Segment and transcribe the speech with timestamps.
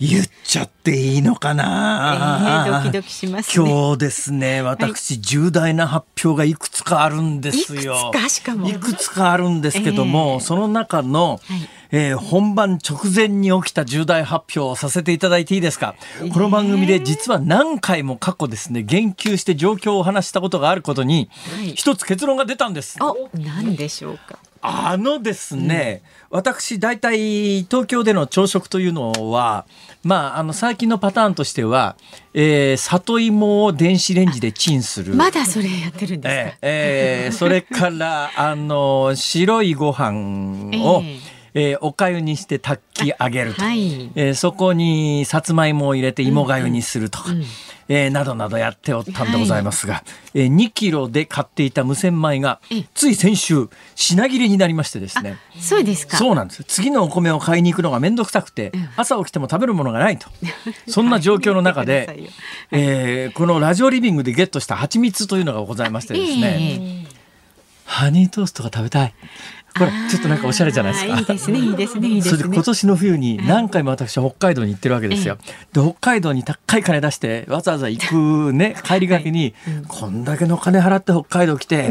[0.00, 8.10] 言っちゃっていいのかな、えー、ドキドキします、ね、今日ですね私、はい、重大な発表がいくつかあるんですよ。
[8.10, 8.28] いくつか？
[8.28, 8.68] しかも。
[8.68, 11.68] いくつかあるんですけども、えー、その中の、はい。
[11.92, 15.94] えー、本番直前に起きた重大発表をさせていただいていいですか、
[16.32, 21.30] この番組で実は何回も過去ですね言及して状況を話したことがあることに、
[21.76, 22.98] 一つ結論が出たんです。
[23.00, 24.36] お何でしょうか？
[24.66, 29.66] あのですね、うん、私大体東京での朝食というのは
[30.02, 31.96] まああの最近のパターンとしては、
[32.34, 35.14] えー、里芋を電子レンジでチンする。
[35.14, 47.44] まだそれやってるんですか、えー、えー、それからあの白いご飯を、えーえー、おかゆにして炊き上げると、はい、えー、そこにさつまいもを入れて芋がゆにするとか、うんうん、
[47.88, 52.60] えー、などなどやっておったんでございますが、はい、えー、2キロで買っていた無洗米が
[52.94, 55.38] つい先週品切れになりましてですね。
[55.60, 56.16] そうですか。
[56.16, 56.64] そうなんです。
[56.64, 60.28] 次のお米を買いに行くのが面倒くさくて、うん、朝起きても食べるものがないと。
[60.88, 62.30] そんな状況の中で、はい、
[62.72, 67.06] えー、このラジオリビングでゲットした蜂蜜というのがございましてですね、
[67.84, 69.14] ハニートーストが食べたい
[69.78, 71.18] ほらちょっとなんかおしゃれじゃないですか。
[71.18, 72.38] いいですねいいですねいいですね。
[72.38, 75.38] それで今年の冬に何回も私北海道に行ってるわけですよ。
[75.72, 79.54] で北海道に高い金出してわざわざ行くね帰りがけに、
[79.88, 81.90] こんだけの金払って北海道来て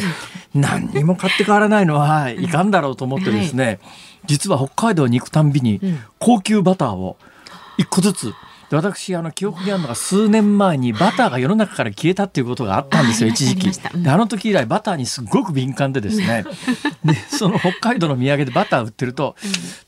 [0.54, 3.80] 何にも買って変わらないのはいかんだろうと思ってですね、
[4.26, 5.80] 実は北海道に行くたんびに
[6.20, 7.18] 高級バターを
[7.78, 8.34] 一個ずつ
[8.70, 13.72] で私あの記憶にあるのが数年前にバターが世の中から消えたっていうことがあったんですよ一時期。
[14.02, 16.46] であの時以来バターにすごく敏感でですね
[17.04, 19.36] でその北海道の土産でバター売ってると、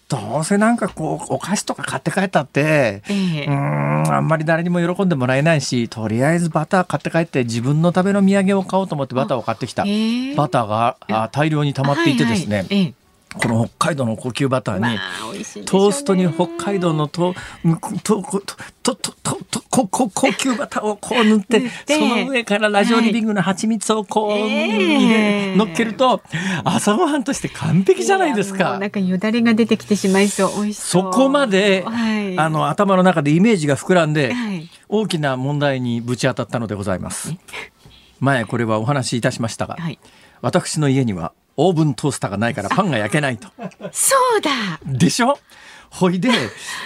[0.10, 12.94] どうせなんかこうお菓子とか買って帰ったって、えうんあんまり誰にも喜んでもらえないしとりあえずバター買って帰って自分のための土産を買おうと思ってバターを買ってきた、えー、バターがあ大量に溜まっていてですね、はいはいえー
[13.38, 15.00] この北海道の高級バターに、
[15.66, 17.34] トーストに北海道のと
[18.04, 18.42] とと
[18.84, 26.22] とととここ高級バターをこう塗ってその上からラジオリビングの蜂蜜をこう、はい、乗っけると
[26.64, 28.80] 朝ごはんとして完璧じゃないですか。
[28.80, 30.56] なんかよだれが出てきてしまいそう。
[30.56, 31.04] 美味しそう。
[31.04, 37.36] そこまで、はい、あの頭の中でイメージが膨らんで、はい、大きな問題にぶち当たったのでございます。
[38.20, 39.78] 前これはお話しいたしましたが、
[40.42, 43.50] 私の家にはオーブントースターがないからパンが焼けないと。
[43.92, 44.52] そうだ
[44.86, 45.38] でしょ？
[45.98, 46.30] ほいで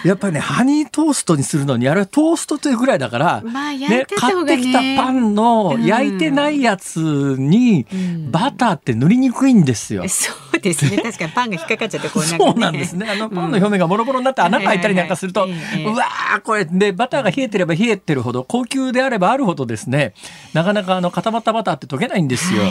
[0.05, 7.85] やっぱりねハニートーストにするのにあれはトーストというぐらいだから、まあね、買ってきたパンの焼いてないやつに
[8.29, 10.07] バターって塗りにくいんですよ。
[10.07, 10.97] そうですね。
[11.03, 13.07] 確かにパンが引っかかっちゃってこうね、そうなんですね。
[13.09, 20.13] あのパンの表面がボロボロになって穴が開いたりなんかすると、うわーこれでバターが冷えてれば冷えてるほど高級であればあるほどですね
[20.53, 22.63] なかなかあの固まったバターって溶けないんですよ。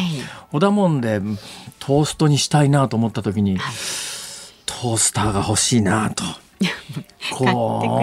[0.53, 1.21] はだもんで
[1.79, 3.59] トーストにしたいなと思った時に。
[3.59, 4.10] はい
[4.81, 6.25] トースターが欲しいなと。
[7.33, 7.49] こう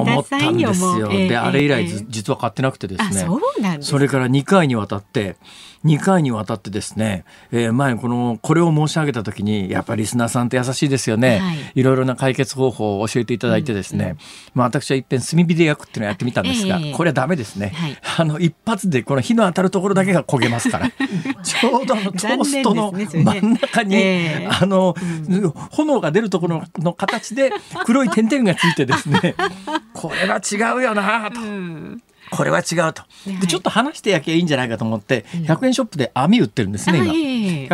[0.02, 1.10] 思ったんですよ。
[1.10, 3.28] で、あれ以来実は買ってなくてですね。
[3.82, 5.38] それから2回にわたって
[5.86, 14.18] 2回にわたってですね、えー、前このこれを申し上げた時にやっぱりリスナーさんって優しいですよね、はい、いろいろな解決方法を教えていただいてですね、うんうん、
[14.56, 20.92] まあ、私は一遍炭火で焼くっていうのをやってみたんですが、えー、これはダメですね、はい、あの一発でこの火の当たるところだけが焦げますから。
[21.44, 24.96] ちょうどあのトーストの真ん中に、ねあの、
[25.30, 27.52] うん、炎が出るところの形で
[27.86, 29.07] 黒い点々がついてですね
[29.94, 31.42] これは違うよなと。
[31.42, 33.04] うんこれは違うと。
[33.40, 37.14] でちょっと話して焼きゃいいんじゃないかと思って、100円ショップで網売ってるんですね、今。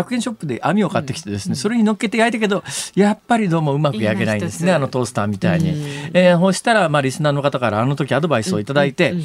[0.01, 2.63] 100円ショップで網を買ってきてですね、それに乗っけて焼いたけど、
[2.95, 5.69] やっぱりどうもうまく焼けないんですね、あのトースターみたいに。
[6.13, 9.15] えー、そしたら、まあ、リスナーの方からあの時アドバイスをいただいて、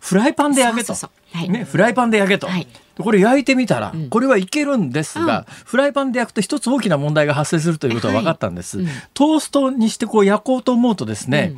[0.00, 0.94] フライパンで焼けと。
[1.48, 2.48] ね、フライパンで焼けと。
[2.98, 8.78] これ焼いてみたら、これはいけるんですが、フライパンで焼くと一つ大きな問題が発生するということは分かったんです。
[9.14, 11.54] トーストにしてこう焼こうと思うとですね、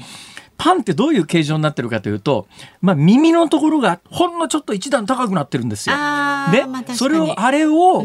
[0.57, 2.49] パンってどういう形状になってるかというと、
[2.81, 5.95] まあ、耳のところがほんのちょっと一段高くなってるんですよ。
[5.95, 8.05] で、まあ、それをあれを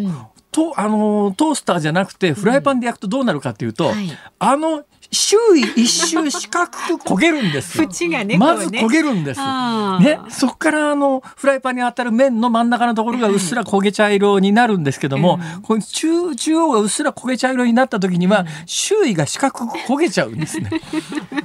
[0.51, 4.83] とあのトースターじゃなくてフライパンで焼くとどうなるかっていうと、うんはい、あの
[5.13, 9.39] 周囲一周四角く焦げるんです縁がねまず焦げるんです。
[9.39, 20.69] ね、そこからあのフライパンに当たる面の真ん中のところがうっすら焦げ茶色になるんですけども、うん、この中中央がうっすら焦げ茶色になった時には、周囲が四角く焦げちゃうんですね。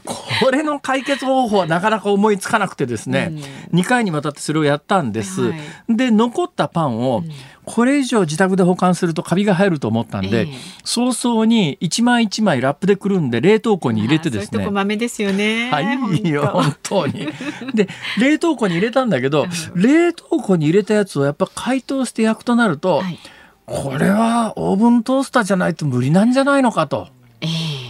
[0.05, 3.33] これの解決方法はなかなか思いつかなくてですね、
[3.73, 5.51] うん、2回にわたってそれをやったんです。
[5.51, 5.55] は
[5.89, 7.23] い、で残ったパンを、
[7.69, 10.49] これ以上自宅で保管するとカビが入ると思ったんで、えー、
[10.85, 14.65] 早々に一枚一枚ラップでくるんで冷凍庫に入れてですね。
[14.65, 15.71] う豆ですよね。
[15.71, 17.29] はい、いいよ本当に。
[17.75, 17.89] で
[18.19, 23.19] 冷凍庫に入れたんだけど、冷凍庫に入れたやつをやっぱ解凍して焼くとなると、はい、
[23.67, 27.09] これはオーブントースターじゃないと無理なんじゃないのかと。
[27.43, 27.88] えー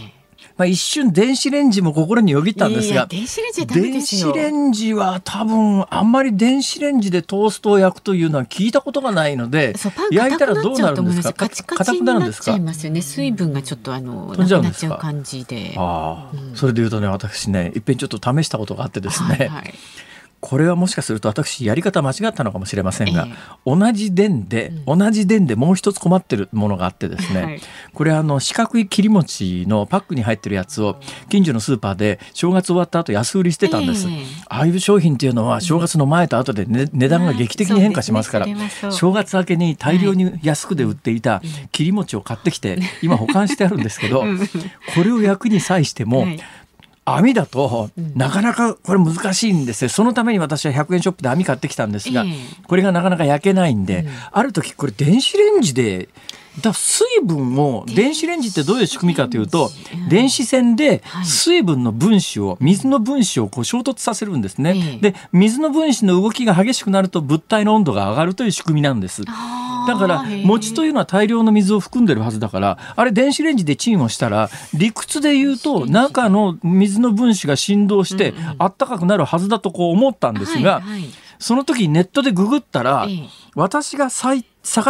[0.59, 9.73] まあ、一瞬電子レンジも心によぎったんですが電子レンジ電子レンジは多分あんまり電子レンジでトーストを焼くというのは聞いたことがないので
[10.11, 11.33] 焼いたらどうなるんですか？
[11.33, 15.75] カチカチになっちゃいますよね水分がちょっとあのなくなっちゃう感じで。
[15.77, 19.73] あ、うん、それでいうとね私ねいっぺんちょっと試したことがあってですね、はいはい
[20.41, 27.61] これはもしかすると私やり方間違ったのかもしれませんが、えー、同じ電で、うん、同じ電でもう一つ困ってるものがあってですね、はい、
[27.93, 30.97] これあの四角い切り餅のパックに入ってるやつを
[31.29, 44.23] 近所のスーパーで正月終わった後安売りしてたんです、えー、ああいう商品っていうのは正月の前と後で、ね、値段が劇的に変化しますから、ね、正月明けに大量に安くで売っていた切り餅を買ってきて今保管してあるんですけど
[44.95, 46.39] これを焼くに際しても、はい
[47.15, 49.89] 網だとなかなかこれ難しいんですよ。
[49.89, 52.25] そのために私は100円ショップで網買ってきたんですが、
[52.67, 56.09] これがなかなか焼けないんで、ある時これ電子レンジで
[56.61, 59.71] だ水分を電子レンジってどういう仕組みかというと
[60.09, 60.49] 電子。
[60.49, 64.99] 線で水分の分子を水の分子をこう衝突させるんですね。
[65.01, 69.23] で水の分子の動きが激しくなると物体の温度が上がるという仕組みなんです。
[69.23, 80.81] だから餅というのは大量の水を含んでるはずだからあれ電子レンジでチンをしたら理屈で言うと中の水の分子が振動してあったかくなるはずだとこう思ったんですが。
[81.39, 83.07] その時ネットでググったら、
[83.55, 84.43] 私が探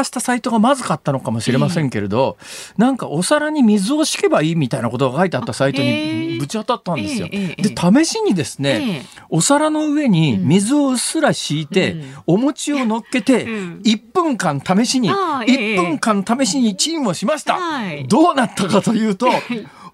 [0.04, 2.38] したサイトがまずかったのかもしれませんけれど、
[2.75, 7.28] なんかお皿に水を敷けばいいみたいなことが書いてあったサイトにぶち当たったんですよ。
[7.30, 7.56] で
[8.04, 17.60] 試しにですね、お皿の上に水をうっすら敷いて、お餅を乗っけて1分間試しに1分間試しにチンをしました。
[18.07, 19.28] どうなったかというと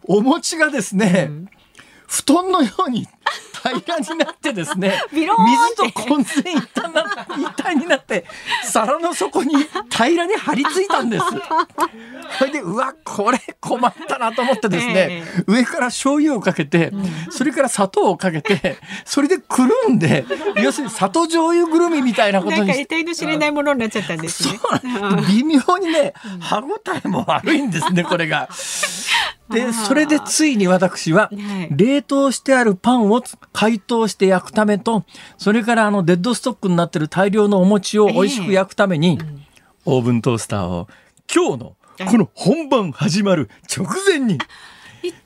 [0.08, 1.30] お餅がですね、
[2.08, 3.08] 布団のように
[3.69, 5.25] 平らになってですね 水
[5.75, 8.25] と混然一体な一体になって
[8.63, 9.56] 皿の底に
[9.89, 11.25] 平らに張り付いたんです。
[12.39, 16.91] それでうわこれ困ったなと思ってですね、えー、上から醤油をかけて、
[17.29, 20.25] それから砂糖をかけてそれでくるんで
[20.57, 22.85] 要するに砂糖醤油ぐるみみたいなことにして。
[22.85, 24.59] 得体の知れないものになっちゃったんですね。
[25.27, 28.50] 微妙にね歯ごたえも悪いんですねこれが。
[29.50, 31.30] でそれでついに私は
[31.69, 33.21] 冷凍してあるパンを
[33.53, 35.06] 解凍して焼くためと
[35.38, 39.19] それからあのデッドストックになってる大量のお餅を美味しく焼くために、
[39.86, 40.88] オーブントースターを
[41.33, 41.75] 今日の
[42.09, 44.39] この本番始まる直前に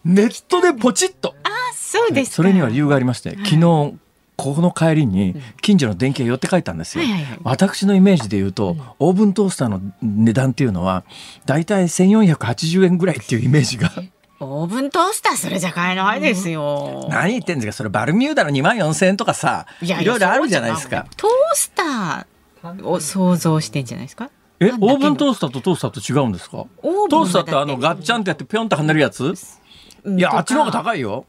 [0.03, 1.35] ネットでポチッと。
[1.43, 3.93] あそうですそれには理由がありまして昨日
[4.41, 7.03] ここの帰りに近所の電気屋寄って帰ったんですよ、
[7.43, 11.03] 私のイメージで言うと、オーブントースターの値段っていうのは
[11.45, 13.91] 大体1480円ぐらいっていうイメージが。
[14.41, 17.07] オーブントースターそれじゃ買えないですよ。
[17.11, 17.73] 何言ってんですか？
[17.73, 21.05] それバルミューダの2万4千円とかさいろいろあるじゃないですか。
[21.17, 24.29] トースターを想像してんじゃないですか？
[24.61, 26.65] えオーブントースターとトースターと違うんですか？
[26.81, 29.33] トースターってあのガッチャンってやってピョンって跳ねるやつ？
[30.05, 31.25] いやあっちの方が高いよ。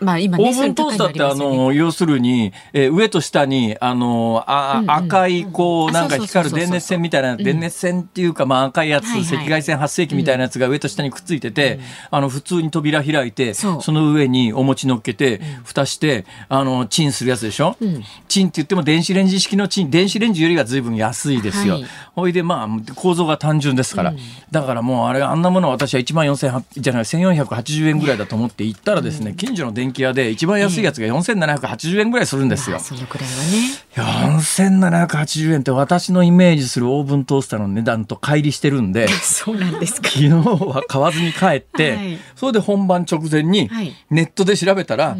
[0.00, 21.74] まあ今、オーブントースターってあの要するに、えー、上と下にあのあ、うんうん、赤いこうなんか光る電熱線みたいな電熱線っていうかまあ赤いやつ、はいはい、赤外線発生器みたいなやつが上と下にくっついてて、うん、あの普通に扉開いてその上にお餅乗っけて、蓋してあのチンするやつでしょ、うん、チンって言っても電子レンジ式のチン電子レンジよりは随分安いですよ。
[21.74, 24.18] はい、ほいでまあ構造が単純ですから、うん、
[24.50, 32.78] だからもうあれあんなもの私は1万4000じゃない1480円ぐらいだと思って行ったらですね、近所の電気屋で一番安いやつが4780円ぐらいするんですよ。
[32.78, 33.88] そのくらいはね。
[34.38, 40.08] 4780円って私のイメージするオーブントースターの値段と乖離してるんで、 そうなんですか。
[40.08, 43.70] 昨日は買わずに帰って、はい、それで本番直前に
[44.10, 45.16] ネットで調べたら、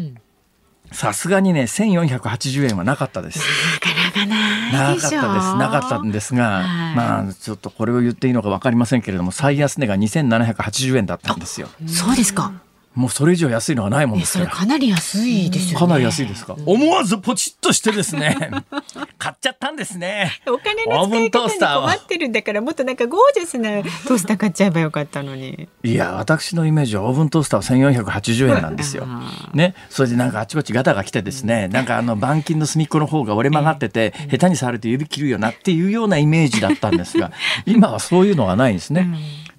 [0.91, 3.39] さすがにね1480円はなかったです。
[3.39, 5.55] なかなかなかったです。
[5.55, 11.69] なかったんですが、はい、まあちょっとこれを言っていいのか分かりませんけれども最安値が2780円だったんですよ。
[11.87, 12.53] そうですか。
[12.99, 14.49] もうそれ以上安いのがないもんですから。
[14.51, 16.57] かなり安いですよ、ね、かなり安いですか？
[16.65, 18.35] 思わずポチッとしてですね、
[19.17, 20.33] 買っちゃったんですね。
[20.45, 25.69] お金の使い方に困ってるんだから、もっとなんかゴージャスなトースター買っちゃえばよかったのに。
[25.81, 29.07] いや、私のイメージはオーブントースターは千四百八十円なんですよ。
[29.53, 37.31] ね、それでなんかあちこちガタが来てですね、なんかあの板金の隅っこの方が折れ曲がってて、下手に触ると指切るよなっていうようなイメージだったんですが、
[37.65, 39.07] 今はそういうのはないんですね。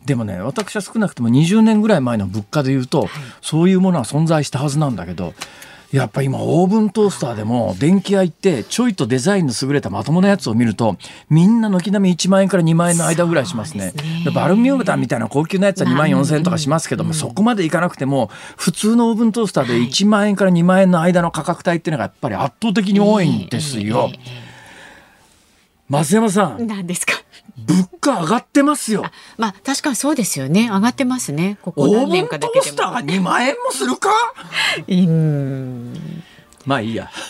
[0.04, 3.08] でもね私は少なくとも20年ぐらい前の物価でいうと、はい、
[3.42, 5.34] そういうものは存在したはずなんだけど
[5.92, 10.96] やっぱ今オーブントースターでも電気屋行ってちょいとデザインの優れたまともなやつを見ると
[11.28, 13.90] みんな軒並み1万円から2万円の間ぐらいしますね。
[13.90, 14.30] すね。
[14.32, 24.12] バルミューブタンみたいな高級なやつは2万4千円とかしますけども、そこまでいかなくても普通のオーブントースターで1万円から2万円の間の価格帯っていうのがやっぱり圧倒的に多いんですよ。
[25.88, 26.68] 増山さん。
[26.68, 27.19] 何ですか？
[27.56, 29.04] 物価上がってますよ。
[29.38, 30.68] まあ確かにそうですよね。
[30.68, 31.58] 上がってますね。
[31.62, 32.62] ここ何年かだけでも。
[32.62, 34.10] オーブントースターが2万円もするか？
[34.88, 36.22] うん。
[36.66, 37.10] まあいいや。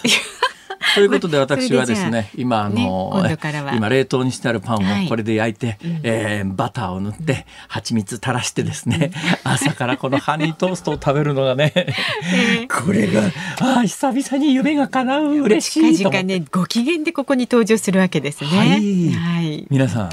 [0.95, 3.37] ということで私はですね今あの、ね、
[3.75, 9.13] 今冷凍にしてあるパンをこれで焼いて、はい、えー、バターを塗って蜂蜜垂らしてですね、
[9.45, 11.73] 朝からこのハニートーストを食べるのがね、
[12.69, 13.23] これが
[13.61, 16.11] あ久々に夢が叶う嬉しいと。
[16.11, 18.51] ねご機嫌でここに登場するわけですね。
[18.51, 18.69] はい、
[19.13, 20.11] はい、皆さん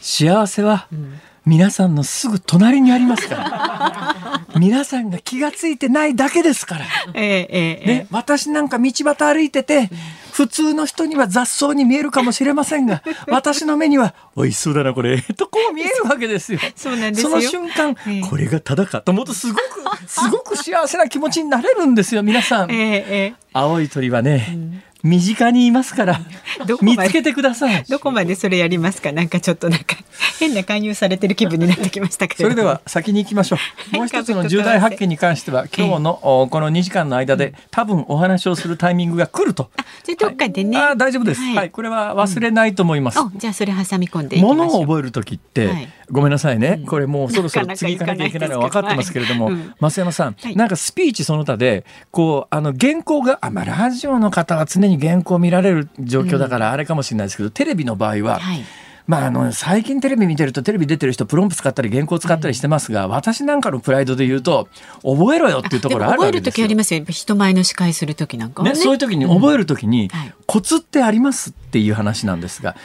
[0.00, 4.40] 幸せは、うん皆さんのすぐ隣にありますから。
[4.58, 9.90] 皆さんが気が付いてないだけですから、えーえー、ね、私なんか道端歩いてて
[10.32, 15.20] 普通の人には雑草に見えるかもしれませんが 私の目には美味しそうだなこれ。
[15.22, 16.60] とこう見えるわけですよ。
[16.76, 19.62] そうなんですその瞬間、えー、これがただかと思うとすごく
[20.06, 26.20] すごく幸せな気持ちになれるんですよ皆さん、えー、青い鳥はね、うん身近にいますから
[26.80, 27.84] 見つけてください。
[27.88, 29.96] どこまでそれやりますかなんかちょっとなんか
[30.40, 33.58] 変な勧誘されてる気分になってきましたけそれでは先に行きましょ
[33.92, 33.96] う。
[33.96, 39.70] もう一つの重大発見に関しては今日のこの2時間の間で多分お話をするタイミングが来ると。
[40.04, 58.64] じゃどっかでね、あ大丈夫です、はい、はい、これは忘れないと思います、うん、じゃあそれ挟み込んでものを覚える時って、はい、ごめんなさいね、これもうそろそろ次行かなきゃいけないのは分かってますけれども、増山さん、はい、なんかスピーチその他でこうあの原稿があまあラジオの方は常に原稿見られる状況だからあれかもしれないですけど、うん、テレビの場合は、はい。
[59.06, 64.68] まあ、あの最近テレビ見てるとテレビ出てる人プロンプ使ったり原稿使ったりしてますが、私なんかのプライドで言うと
[65.02, 66.52] 覚えろよっていうところあるわけですよ。
[66.52, 67.04] 覚える時ありますよ。
[67.06, 70.10] 人前の司会する時なんかね、ね、そういう時に覚える時に、
[70.46, 72.76] コツってありますっていう話なんですが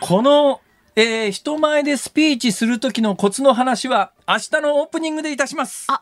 [0.00, 0.60] この
[0.96, 5.86] えー、人前でスピーチする時のコツの話は明日のオープニングでいたします。
[5.88, 6.00] あ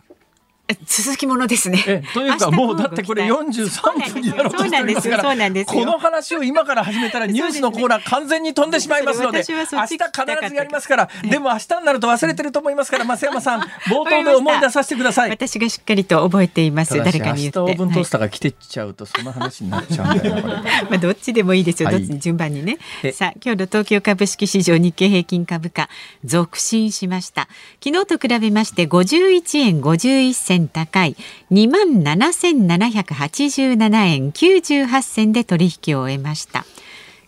[0.87, 1.83] 続きものですね。
[1.87, 15.31] えというかもうだってこれ43分になろうとしておりますからこの話を今から始めたらニュースのコーナー完全に飛んでしまいますので明日必ずやりますからでも明日になると忘れてると思いますから増山さん冒頭で思い出させてください。
[15.31, 17.59] 私がしっかりと覚えています誰かに言って。
[17.59, 20.37] オーブントースターが来てっちゃうとその話になっちゃうんだよ。
[20.91, 21.91] まあどっちでもいいですよ。
[21.91, 22.79] どっち順番にね。
[23.13, 25.89] さあ今日の東京株式市場日経平均株価
[26.25, 27.49] 続伸しました。
[27.83, 31.17] 昨日と比べまして51円51銭高い
[31.51, 36.65] 2万7787円98銭で取引を終えました。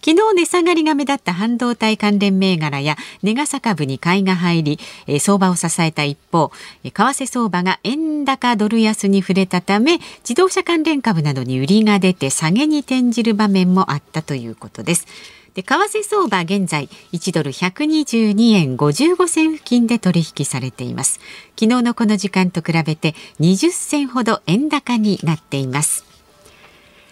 [0.04, 4.78] 昨日値下がりが目立った半導体関連銘柄や値傘株に買いが入り
[5.18, 15.06] 相場を支えた一方為替相場が円高ドル安に振れたため自動車関連株などに売りが出て下げに転じる場面もあったということです。
[15.54, 21.20] で為替相場現在1ドル122円55銭付近で取引されています。
[21.58, 26.04] 昨日のこの時間と比べて20銭ほど円高になっています。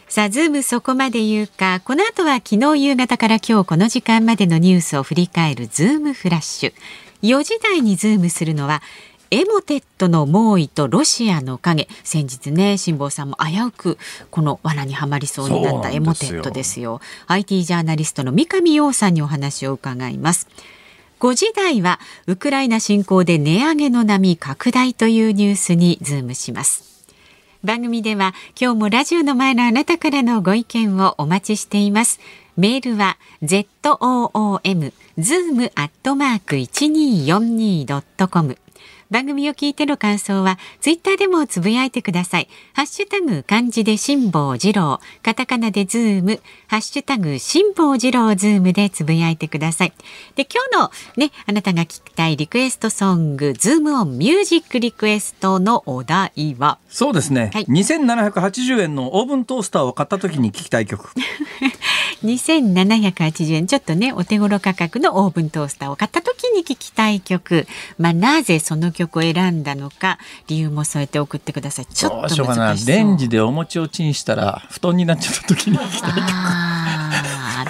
[0.08, 6.72] さあ、ズームそこまで言うか、この後は昨日夕方から今日この時間までのニュースを振り返るズームフラッシュ。
[7.22, 8.82] 4時台にズームするのは、
[9.32, 11.88] エモテットの猛威とロシアの影。
[12.04, 13.96] 先日ね辛坊さんも危うく
[14.30, 17.00] この罠にはまりそうになったエモテットですよ。
[17.28, 20.48] IT ジャーナリストの三上洋さんにお話を伺います。
[21.20, 27.06] 5時台はウクライナ侵攻で値上げの波拡大というニュースにズームします。
[27.64, 32.20] 番組では今日もラジオの前のあなたからのご意見をお待ちしています。
[32.58, 38.58] メールは z o o m zoom アットマーク一二四二ドットコム
[39.12, 42.48] 番組を聞いての感想はツイッターでもつぶやいてください。
[42.72, 49.92] ハッシュタグ漢字で辛坊治郎、カタカナでズーム、ハッシュタグ辛坊治郎ズームでつぶやいてください。
[50.34, 56.78] で、今日のね、あなたが聞きたいリクエストソング、ズームオンミュージックリクエストのお題は？
[56.88, 57.50] そうですね。
[57.52, 61.10] はい、2780円のオーブントースターを買った時に聞きたい曲。
[62.24, 67.66] 2780円ちょっとねお手頃価格のオーブントースターを買った時に聞きたい曲、
[67.98, 70.18] まあ、なぜその曲を選んだのか
[70.48, 76.22] 理由も添えて送ってくださいちょっと難しレンジでお餅をチンしたら布団になっちゃった時に聞きたい曲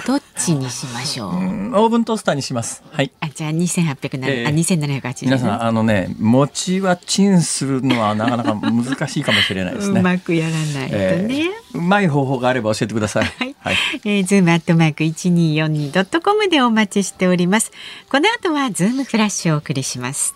[0.05, 1.29] どっちにしましょう？
[1.29, 2.83] うオーブントースターにします。
[2.91, 3.11] はい。
[3.21, 5.25] あ、じゃあ二千八百な、えー、あ二千七百八十。
[5.27, 9.99] 皆さんあのね、餅はチンするのは なかなか難しいかもしれないですね。
[10.01, 13.25] うまくやらないとね、えー、うまい方法があれば教えてください。
[13.25, 13.55] はい。
[13.59, 17.71] はい、えー、ズームアットマーク一二四二ドットコムでお待ちしております。
[18.09, 20.35] この後はズームフラッシュをお送りします。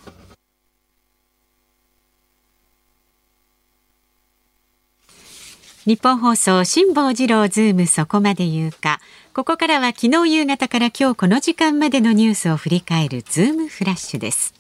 [5.88, 9.00] ニッポン放送辛坊治郎ズームそこまで言うか。
[9.34, 14.54] ここからは昨日夕方から今日この時間までのニュースを振り返るズームフラッシュです。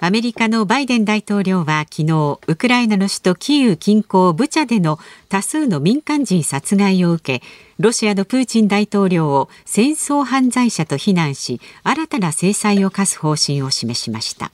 [0.00, 4.98] アメリカのバイデン大統領は昨日ウクライナの首都キーウ近郊ブチャでの
[5.28, 7.46] 多数の民間人殺害を受け
[7.78, 14.50] ロシアのプーチン大統領を戦争犯罪者と非難し新たな制裁を科す方針を示しました。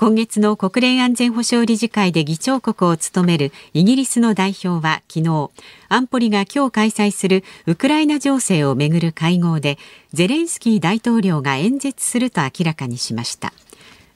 [0.00, 5.50] 今月の国連安全保障理事会で議長国を務めるイギリスの代表は昨日
[5.90, 9.76] 安保理が今日開催するウクライナ情勢をめぐる会合で
[10.14, 13.52] ゼレンスキー大統領が演説すると明らかにしました。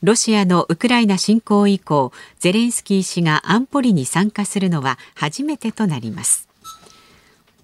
[0.03, 6.49] ロシアのウクライナ侵攻以降ゼレンスキー氏が安保理に参加するのは初めてとなります。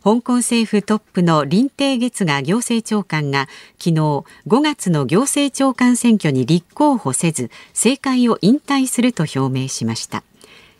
[0.03, 4.25] 香港政府トップの林鄭月娥行政長官が昨日5
[4.63, 10.23] 月の行政長官選挙に立候補せず政界を引退すると表明しました。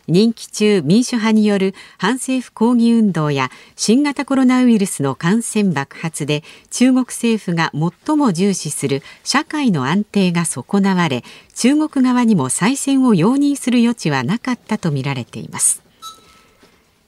[0.07, 7.71] 任期中民主派による反政府抗議運動や新型コロナウイルスの感染爆発で中国政府が
[8.05, 11.23] 最も重視する社会の安定が損なわれ
[11.53, 15.90] 中国側にも再選を容認する余地はなかったとみられています。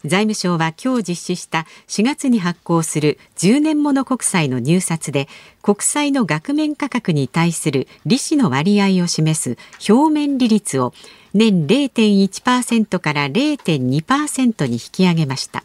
[0.06, 5.30] 財務省は今日実施した4月に発行する10年もの国債の入札で
[5.62, 9.58] 国債の額面価格に対する利子の割合を示す
[9.90, 10.94] 表面利率を
[11.34, 15.64] 年0.1%から0.2%に引き上げました。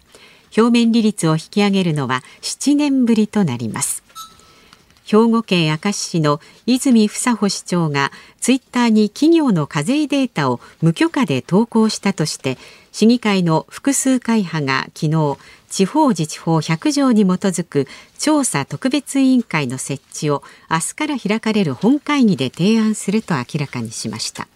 [0.56, 4.07] 表面利率を引き上げるのは7年ぶりとなります。
[5.08, 12.58] 兵庫県明石市の泉房穂市長がツイッターに企業の課税データを無許可で投稿したとして
[12.92, 15.38] 市議会の複数会派が昨日
[15.70, 17.86] 地方自治法100条に基づく
[18.18, 24.46] 調査特別委員会の設置を明日から開かれる本会議で提案すると明らかにしました。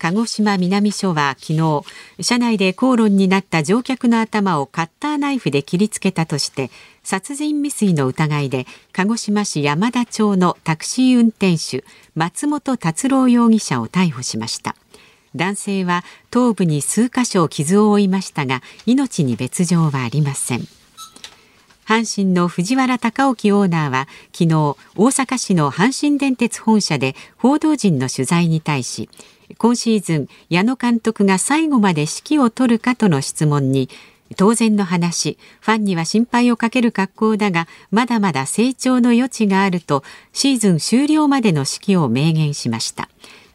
[0.00, 1.82] 鹿児島南署は昨日
[2.22, 6.70] 車内で口論になった乗客の頭をカッターナイフで切りつけたとして
[7.10, 11.82] 殺人未遂の疑いで鹿児島市山田町のタクシー運転手
[12.14, 14.76] 松本達郎容疑者を逮捕しました。
[15.34, 20.60] 男性は頭部に数箇所傷を負いましたが命に別状はありません。
[21.84, 24.54] 阪神の藤原隆興オーナーは昨日
[24.94, 29.10] 大阪市の阪神電鉄本社で報道陣の取材に対し
[29.58, 33.88] 今シーズン矢野監督が最後まで指揮を取るかとの質問に
[34.36, 43.08] 当然の話ファンには心配をかける格好だがまだまだ成長の余地があるとシーズン終了までの指揮を明言しました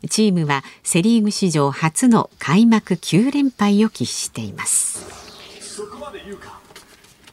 [0.09, 5.05] チームはセリーグ史上初の開幕9連敗を喫しています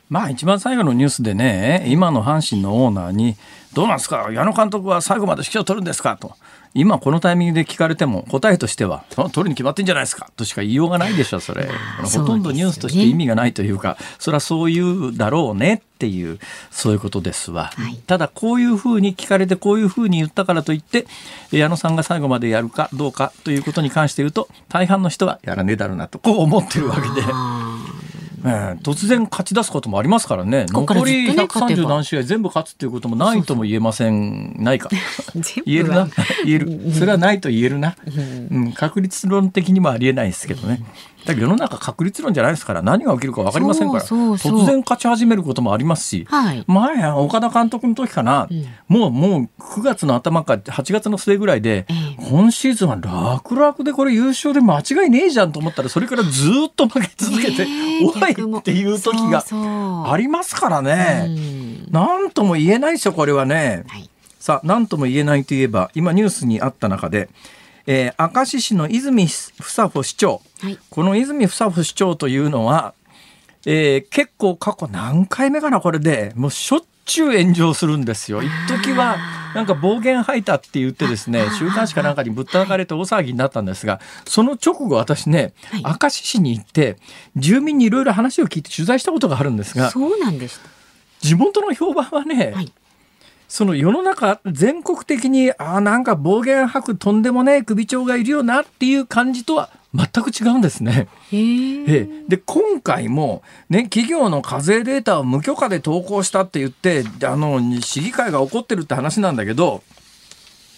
[0.08, 3.36] まあ一番最後のニュースでね今の阪神のオーナーに
[3.74, 6.34] 「どうなんですか矢野監督は最後まで指揮を取るんですか?」と
[6.74, 11.68] 今このタイミングで聞かれても答えとしては取るに決まってんじゃないですかとしか言いようがないでしょそれ、
[12.02, 16.38] ほとんどニュースとして意味がないというかそれはそういうだろうねっていう
[16.70, 21.06] そういうことですわ、はい、ただこういうふうに聞かれてこういうふうに言ったからといって
[21.52, 27.26] 矢野さんが最後までやるかどうかということに関して言うと大半の人はやらねえだろうなとこう思ってるわけで。
[28.44, 30.66] えー、突然勝ち出すこともありますからね。
[30.68, 34.56] 残り130何試合全部勝つっていうこともないとも言えません。
[34.58, 34.88] ないか。
[35.64, 36.08] 言えるな。
[36.44, 36.92] 言える。
[36.92, 37.96] それはないと言えるな、
[38.50, 40.82] うん、確率論的にもありえないですけどね、
[41.24, 44.04] だ世の中確率論じゃないですから何が起きるか分かりませんから。
[44.04, 59.44] 突然勝ち始めることもありますし、はい、前岡田監督の時かな、うん、もうもう9月の頭か8月の末ぐらいで、えー、今シーズンは楽々でこれ優勝で間違いねえじゃんと思ったらそれからずっと負け続けて、えー、おいっていう時が
[60.12, 61.28] ありますからね。
[61.90, 63.84] 何とも言えないですよこれはね。
[63.88, 64.08] はい、
[64.38, 67.28] さあ何とも言えないといえば今ニュースにあった中で
[67.86, 72.94] えー、明石市の泉房穂市長、はい、この泉房穂市長というのは、
[73.66, 76.32] えー、結構過去何回目かなこれで。
[76.34, 78.42] もうしょっちゅう炎上するんですよ。
[78.42, 79.16] 一時は
[79.54, 86.96] なんか暴言吐いたって言ってですね週刊誌かなんかにぶったたかれて大騒ぎになったんですがその直後私ね、はい、明石市に行って
[87.36, 90.60] 住民にいろいろ話を聞いて取材したことがあるんですがそうなんです。
[91.20, 92.72] 地元の評判はね、はい。
[93.46, 101.08] その世の中全国的にあなんか暴言吐くとんでもねえ首長がいるよなっていう感じとは全く違うんですね。
[101.32, 109.82] えで今回も、ね、企業の課税データを無許可で投稿したって言ってあの市議会が怒ってるって話なんだけど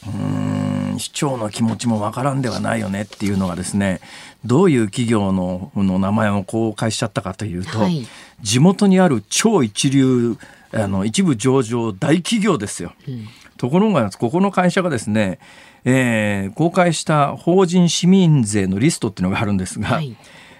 [0.06, 4.00] うん市長の気持ちもわからんではないよねっていうのがですね
[4.44, 8.06] どういう企業のの名前を公開しちゃったかというと、はい、
[8.42, 10.36] 地元にある超一流
[10.72, 12.92] あの一部上場大企業ですよ。
[13.06, 15.38] うん、ところがここの会社がですね、
[15.84, 20.16] えー、公開した法人市民税のリストっていうのがあるんですが、はい、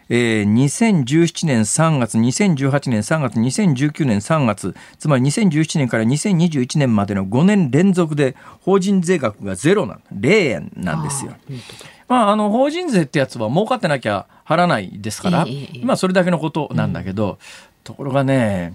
[0.08, 11.34] えー、2017年3月2018年3月2019年3月つまり2017年から2021年までの5年連続で法人税額がゼロなん0円なんですよ。
[12.06, 17.38] まあ、あの法人税ってやつは儲かってなきゃ払わないですから、えー、まあ、それだけのことなんだけど、うん、
[17.82, 18.74] ところがね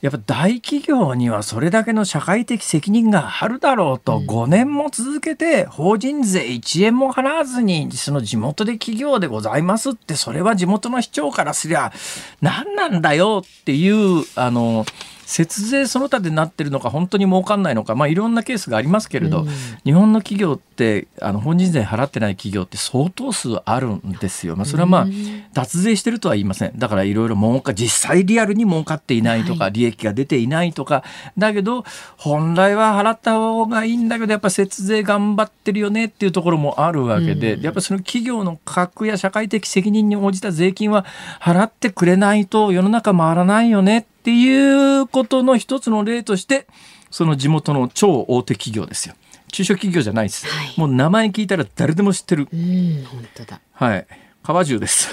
[0.00, 11.92] やっぱ大企業にはそれだけの社会的責任があるだろうと、5年も続けて法人税1円も払わずにその地元で企業でございますってそれは地元の市長からすりゃ
[12.40, 14.86] 何なんだよっていうあの
[15.30, 19.48] 節税その他でなってるのか本当に儲かんないのか、まあ、いろんなケースがありますけれど、うん、
[19.84, 24.56] 日本の企業ってあの本人税払ってない企業って相当数あるんですよ。
[24.56, 25.06] まあ、それはまあ、
[25.52, 26.76] 脱税してるとは言いません。
[26.76, 31.04] だからいろいろ儲か実際リアルに儲かっていないとか、はい、利益が出ていないとか。
[31.38, 31.84] だけど
[32.16, 41.06] 本来は払った方がいいんだけどやっぱ節税頑張ってるよねっていうところもあるわけで、うん、やっぱその企業の格や社会的責任に応じた税金は
[41.40, 46.66] 払ってくれないと世の中回らないよねっていうことの一つの例として
[47.10, 49.14] その地元の超大手企業ですよ。
[49.50, 52.48] 中小企業じゃないです、はい、もう名前聞いたら誰でも知ってる。
[52.52, 53.60] うん本当だ。
[53.72, 54.06] はい。
[54.42, 55.08] 川中です。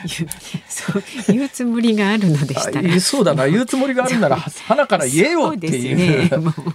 [0.68, 3.00] そう言うつもりがあるのでしたら。
[3.00, 3.46] そうだな。
[3.46, 6.30] 言うつもりがあるなら 花から言えよっていう、ね、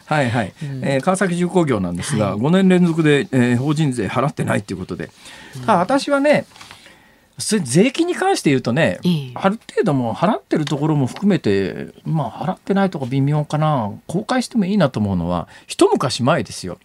[0.06, 5.10] はいはい、うん、えー、川崎重工業なんですが、はい、5年連続で、えー、法人税払ってないっていうことで、
[5.56, 6.46] うん、私はね
[7.38, 9.00] それ税金に関して言うとね、
[9.34, 13.92] ある程度も払ってるところも含めてまあ払ってないとこ微妙かな。
[14.08, 16.78] 公開してもいいなと思うのは一昔前ですよ。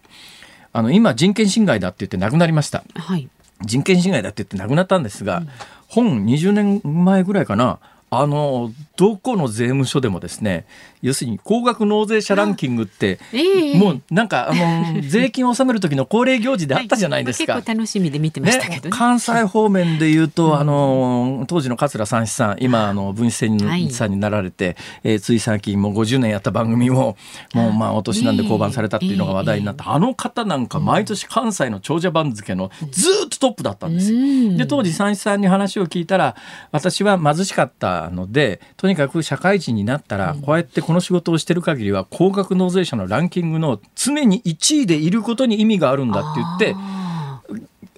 [0.73, 3.29] あの今人権侵害だって言って亡くなりました、はい、
[3.63, 5.49] 人権侵害だって言って亡くなったんですが、うん、
[5.89, 7.79] 本20年前ぐらいかな。
[8.13, 10.67] あのどこの税務署でもですね
[11.01, 18.81] 要するに高額納税者ランキングって、 えー、もうなんかあの 税金を納める時の恒例行事であったじゃないですか、はい、結構楽しみで見てましたけど、ね。
[18.83, 27.17] ね、関西方面で言うと、あの当時の桂三枝さん今あの文枝さんになられて、はい、えー、つい最近もう50年やった番組を
[27.55, 34.13] もうまあお年なんで降板されたっていうのが話題になった、えー、あの方なんか毎年関西の長者番付のずっとトップだったんです。
[34.13, 34.59] よ。
[34.59, 36.37] で当時三枝さんに話を聞いたら
[36.71, 47.01] 私は貧しかったのでとにかく社会人になったらこうやってこの仕事をしてる限りは高額納税者のランキングの常に1位でいることに意味があるんだって言って。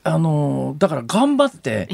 [0.04, 1.88] あのだから頑張って、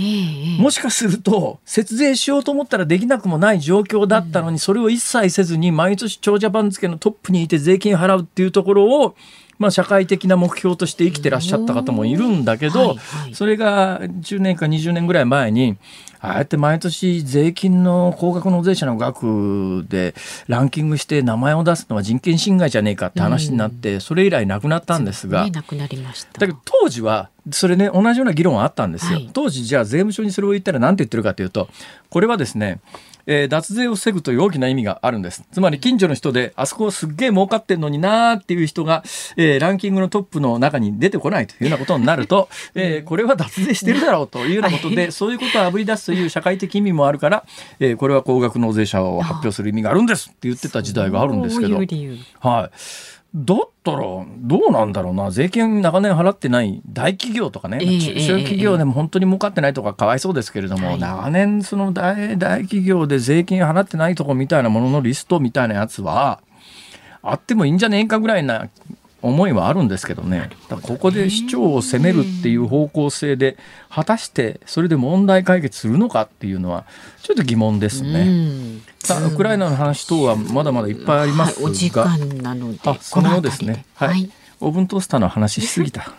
[0.58, 9.14] もしかすると節税しようと思ったらできなくもない状況だったのに、それを一切せずに毎年長者番付のトップにいて税金払うっていうところを
[9.58, 12.96] まあ、社会的な目標として生きてらっしゃった方もいるんだけど、
[13.32, 15.76] それが10年か20年ぐらい前に
[16.20, 20.14] ああやって毎年税金の高額納税者の額で
[20.48, 26.38] ランキングして名前を出すのは人権侵害じゃねえかって話になって、それ以来なくなったんですが、なくなりました。
[26.38, 29.20] だけど当時はそれね同じような議論はあったんですよ。
[29.32, 31.68] 当時じゃあ税務署にそれを言ったら何て言ってるかというと
[32.10, 32.80] これはですね
[33.30, 35.44] えー、脱税を防ぐという大きな意味があるんです。
[35.52, 39.04] つまり近所の人で、あそこすっげえ儲かってんのになーっていう人が、
[39.36, 47.44] えー、ランキングのトップの中に出てこないというようなことになると、 えー、これは脱税してるだろうというようなことで、そういうことをあぶり出すという社会的意味もあるから、
[47.80, 51.76] えー、これは高額納税者を発表する意味があるんですって言ってた時代があるんですけど。
[52.40, 52.70] はい。
[53.34, 55.30] だったらどうなんだろうな。
[55.30, 66.40] 税金長年払ってない大企業とかね、えー、中小企業でも本当に儲かってないとかかわいそうですけれども、えー、長年その大大企業で税金払ってないとこみたいなもののリストみたいなやつは
[67.22, 68.68] あってもいいんじゃねえかぐらいな
[69.20, 70.50] 思いはあるんですけどね。
[70.83, 73.57] ここで市長を責めるっていう方向性で
[73.90, 76.85] 果たしてそれで問題解決するのかっていうのは
[77.22, 78.81] ちょっと疑問ですね。
[79.00, 83.85] さあウクライナの話等はまだまだいっぱいありますが、はい、お時間なのであそのようですね。
[83.94, 86.12] はい、はい、オーブントースターの話しすぎた。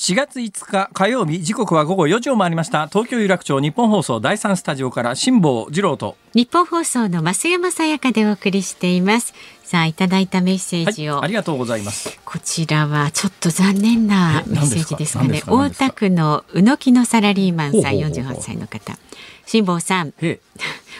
[0.00, 2.88] 4月5日火曜日時刻は午後4時を回りました。
[2.88, 6.16] 東京有楽町日本放送第三スタジオから辛坊治郎と。
[6.32, 9.34] 日本放送の増山さやかでお送りしています。
[9.62, 12.18] さあいただいたメッセージを、はい、ありがとうございます。
[12.24, 15.42] こちらはちょっと残念なメッセージですかね。
[15.46, 18.96] 大田区の宇野木のサラリーマンさん48歳の方
[19.50, 20.14] 辛坊さん。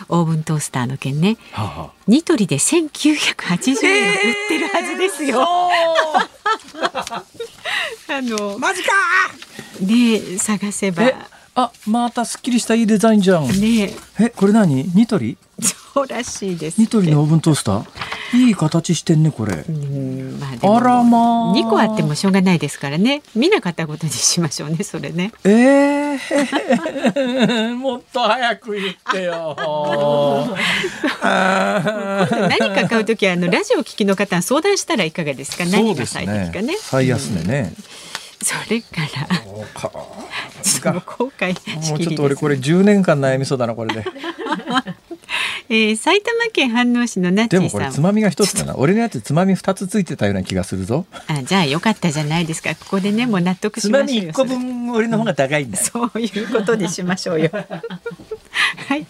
[0.09, 5.47] オーブントースターの件ね、はあはあ、ニトリで1980円売ってるはずですよ。
[5.47, 7.23] あ
[8.09, 8.59] の。
[8.59, 8.91] マジか。
[9.81, 11.13] ね探せば。
[11.55, 13.47] あまたすっきりしたいいデザインじゃん。
[13.47, 14.31] ねえ。
[14.31, 14.83] これ何？
[14.97, 15.39] ニトリ？
[15.63, 17.85] そ うらしいですニトリのオーブントースター？
[18.33, 21.55] いい形してんねこれ、まあ、あらまあ。
[21.55, 23.23] 2個あってもしょうがないですからね。
[23.35, 25.33] 見なかったことにしましょうねそれね。
[25.45, 29.57] ええー、 もっと早く言ってよ。
[31.23, 35.65] 何か買う時はあのラジオ聞きの方相談したらいかがですか？
[35.67, 36.77] 何が最適かね。
[36.81, 37.85] 最安値ね、うん。
[38.47, 39.29] それから
[40.63, 44.05] ちょっと後悔もうちょっと俺これ10年間悩みそうだなこれで
[45.69, 48.77] えー、埼玉県飯能市のナッチでもこれつまみが一つだな。
[48.77, 51.07] 俺のやつつまみ二つついてたような気がするぞ。
[51.29, 52.75] あじゃあよかったじゃないですか。
[52.75, 57.51] ここでねもう納得しましょうつまみ一個分俺の方が高いんだそういうことにしましょうよ。
[57.53, 59.07] はい。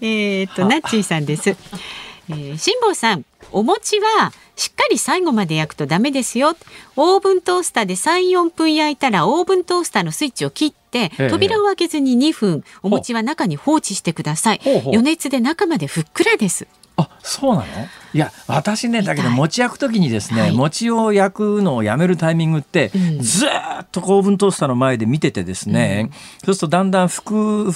[0.00, 1.50] えー、っとナッチーさんです。
[1.50, 3.24] えー、辛坊さん。
[3.52, 6.54] お餅はしっかり最後まで焼くとダメですよ。
[6.94, 14.60] オーブントースターで3、4分焼いたらオーブントースターのスイッチを切って扉を開けずに2分お餅は中に放置してください。
[14.84, 16.66] 余熱で中までふっくらです。
[16.98, 17.66] あそうなの？
[18.12, 23.50] いや私ねだけど餅焼く時にですね、はい、餅を焼くのをやめるタイミングって、うん、ずっ
[23.90, 26.12] とオーブントースターの前で見ててですね、うん、
[26.44, 27.72] そうするとだんだんふく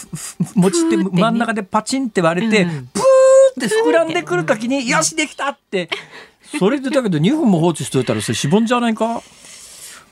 [0.55, 5.89] 餅って真ん中でパチンって割れて、うん、プーって膨らんでくる時に、よしできたって
[6.59, 9.23] それでだけど2分も放置しといたらそれしぼんじゃないか？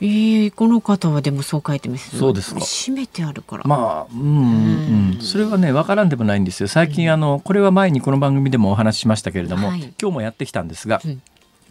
[0.01, 2.59] えー、この方はでもそう書いてますそうですか。
[2.59, 3.63] 閉めてあるから。
[3.65, 6.67] まあうん、うん、それはね分からんでもないんですよ。
[6.67, 11.21] 最近あのこれは前にこの番組でもお話ししましたけれども、はい、今日もやってきたんですが、うん。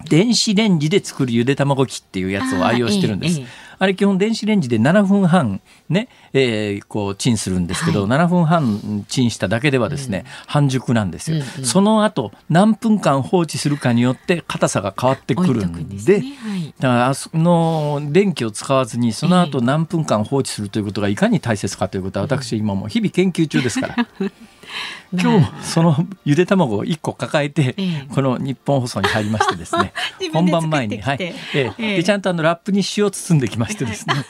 [0.09, 3.39] 電子レンジで作るゆで卵機っていうやつを愛用してるんです。
[3.39, 3.47] あええ、
[3.83, 16.37] あれ基本電子レンジで7分半ね、えー、こうチンするんですけど、はい、7分半チンしただけではですね、うん、半熟なんですよ、うんうん、その後何分間放置するかによって硬さが変わってくるんで、ね。
[16.39, 23.97] はい、だからあの電気を使わずにその後何分間放置するということがいかに大切かということは私今も日々研究中ですから。
[25.13, 27.75] 今日そのゆで卵を1個抱えて、
[28.15, 29.93] この日本放送に入りましてですね。
[30.33, 31.19] 本番前に、はい。
[31.21, 31.35] え
[31.79, 31.97] え。
[31.97, 34.15] でちゃんとあのラップに塩包んできましてですね。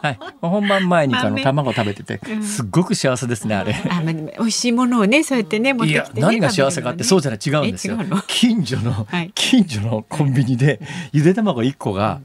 [0.00, 3.74] はい、本番前にあの卵食べてて、すっごく幸せですねあれ。
[3.90, 7.98] あ、まあ、美味しいものをね、そうやってね、持ってきて、ね、何が幸せかって、そうじゃない、違うんですよ。
[8.28, 10.80] 近所の、近所のコンビニで、
[11.12, 12.20] ゆで卵一個が。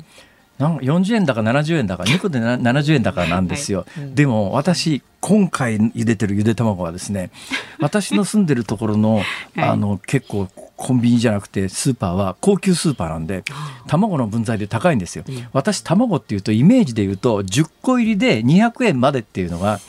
[0.57, 4.03] なん40円だか70円だか2個で70円だかなんですよ、はい。
[4.03, 7.31] うん、でも私今回茹でてるゆで卵はですね
[7.79, 9.25] 私の住んでるところの はい、
[9.61, 13.43] あの結構コンビニじゃなくてスーパーは高級スーパーなんで
[13.87, 19.79] 卵の分際で高いんですよ、うん、私卵っていうとイメージで言うと10個入りで200円までっていうのが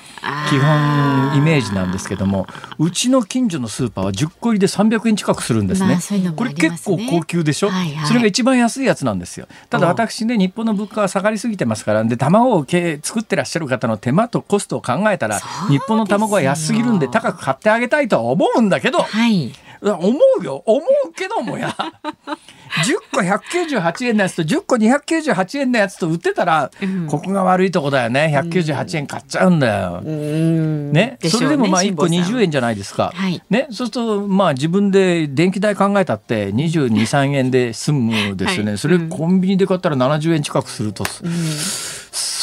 [0.51, 2.47] 基本イメージなんですけども
[2.79, 5.87] うちの近所のスーパーは10個入りで300円近くするんですね。
[5.87, 9.47] まあね、これ結構高級でしょ、はいはい、それが一番安いやつなんですよ。
[9.71, 12.67] ただ私ね日本の物価が下がりすぎてますからで卵を
[13.03, 20.63] 作ってらっしゃる方の手間とコストを考えたら日本の卵は安すぎるんで高く買ってあげたいとは思うんだけど、はい、思うよ。
[20.67, 21.75] 思うけどもや。
[22.83, 28.33] 10個198円のやつと10個298円のやつと売ってたら、うん、ここが悪いとこだよね。
[28.35, 30.01] 198円買っちゃうんだよ。
[30.05, 33.13] うん、ね、それでもまあ1個20円じゃないですか。
[33.15, 41.05] はい、ね、そうするとまあ自分で電気代考えたって223円で済むですよね、はい、それコンビニで買ったら70円近くすると。
[41.23, 41.31] うん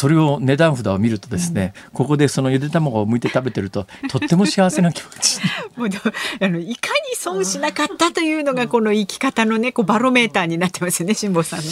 [0.01, 5.39] それを値段札を見るとですね、うん、ここでそのゆで卵を剥いて食べてるととっても幸せな気持ち
[5.77, 5.89] もう
[6.39, 11.65] あのいかに損しなかったというのがこの生き方のねこうバロメーターになってますよね辛坊さんね。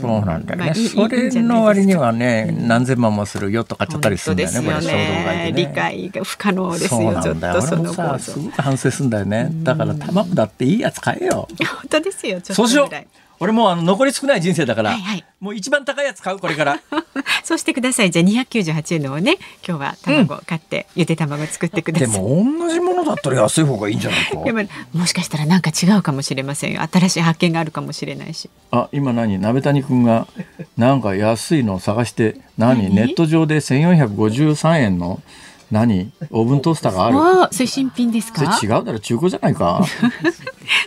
[0.00, 9.48] そうなんだよね、まあ、それの割にはね何千万もするよとかちゃったりするんだよね、これ衝動買いで、ね、理解が不可能ですよちょっとそのさすごく反省するんだよね。
[9.62, 11.48] だから卵だっていいやつ買えよ。
[11.58, 16.80] 本当ですよちょっとそうしよう俺もあの残り少ない人生だから、はいはい、もう一番高いやつ買うこれから。
[17.42, 18.10] そうしてください。
[18.10, 22.10] じゃあ298円のをね今日は卵買って、うん、ゆで卵作ってください。
[22.12, 24.44] でも同じものだったら安い方がいいんじゃないか。
[24.44, 26.82] でももしかしたらなんか違うかもしれませんよ。
[26.82, 28.50] 新しい発見があるかもしれないし。
[28.72, 29.38] あ今何？
[29.38, 30.28] 鍋谷君が
[30.76, 32.94] なんか安いのを探して何？
[32.94, 35.22] ネット上で1453円の
[35.70, 36.10] 何？
[36.30, 37.16] オーブントースターがある？
[37.44, 38.52] あそれ新品ですか？
[38.54, 39.84] それ違うだろ中古じゃないか。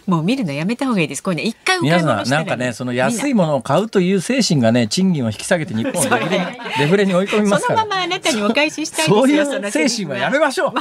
[0.07, 1.23] もう見るのやめた方がいいです。
[1.23, 6.45] こういうの一回皆さんなんかねその安いものを買うという精神がね賃金を引き下げて日本をデフレに
[6.79, 7.79] デフレに追い込みますから。
[7.81, 10.73] そのままあなたにお返ししたいそういう精神はやめましょ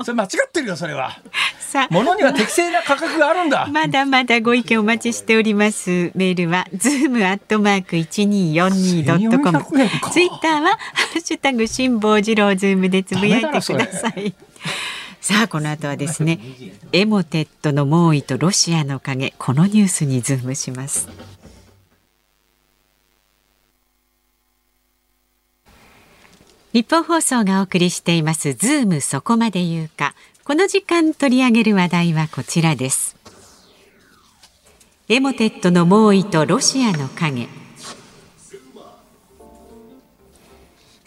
[0.00, 0.04] う。
[0.04, 1.18] それ間違ってるよそれは。
[1.58, 1.88] さあ。
[1.90, 3.68] 物には適正な価格があるんだ。
[3.70, 6.10] まだまだご意見お待ちしております。
[6.14, 9.60] メールはズームアットマーク一二四二ドットコム。
[10.12, 10.76] ツイッターはハ
[11.16, 14.34] ッシュタグ辛坊治郎ズームでつぶやいてください。
[15.20, 16.40] さあこの後はですね
[16.92, 21.08] エモテットの猛威とロシアの影このニュースにズームします。
[26.72, 30.14] ニッポン放送がお送りしていますズームそこまで言うか。
[30.44, 33.16] この時間取り上げる話題はこちらです。
[35.08, 37.48] エモテットの猛威とロシアの影。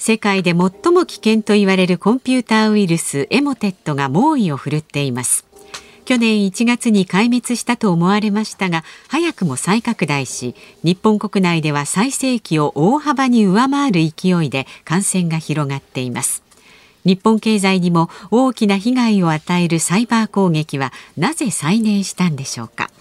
[0.06, 5.46] 世界で最も危険と言われるコンピューターウイルスエモテットが猛威を振るっています。
[6.04, 16.44] 去年1月に壊滅したと思われましたが早くも再拡大し日本国内では最盛期を大幅に上回る勢いで感染が広がっています。
[17.06, 22.92] 日本経済にも大きな被害を与えるサイバー攻撃はなぜ再燃したんでしょうか。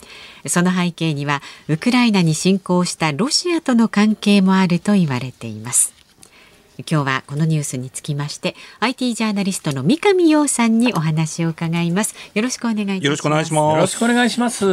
[0.46, 6.00] その背景にはウクライナに侵攻したロシアとの関係もあると言われています。
[6.78, 12.14] 今日はこのニュースにつきまして IT ジャーナリストの三上洋さんにお話を伺います。
[12.34, 13.74] よろしくお願いよろしくお願いします。
[13.74, 14.64] よろしくお願いします。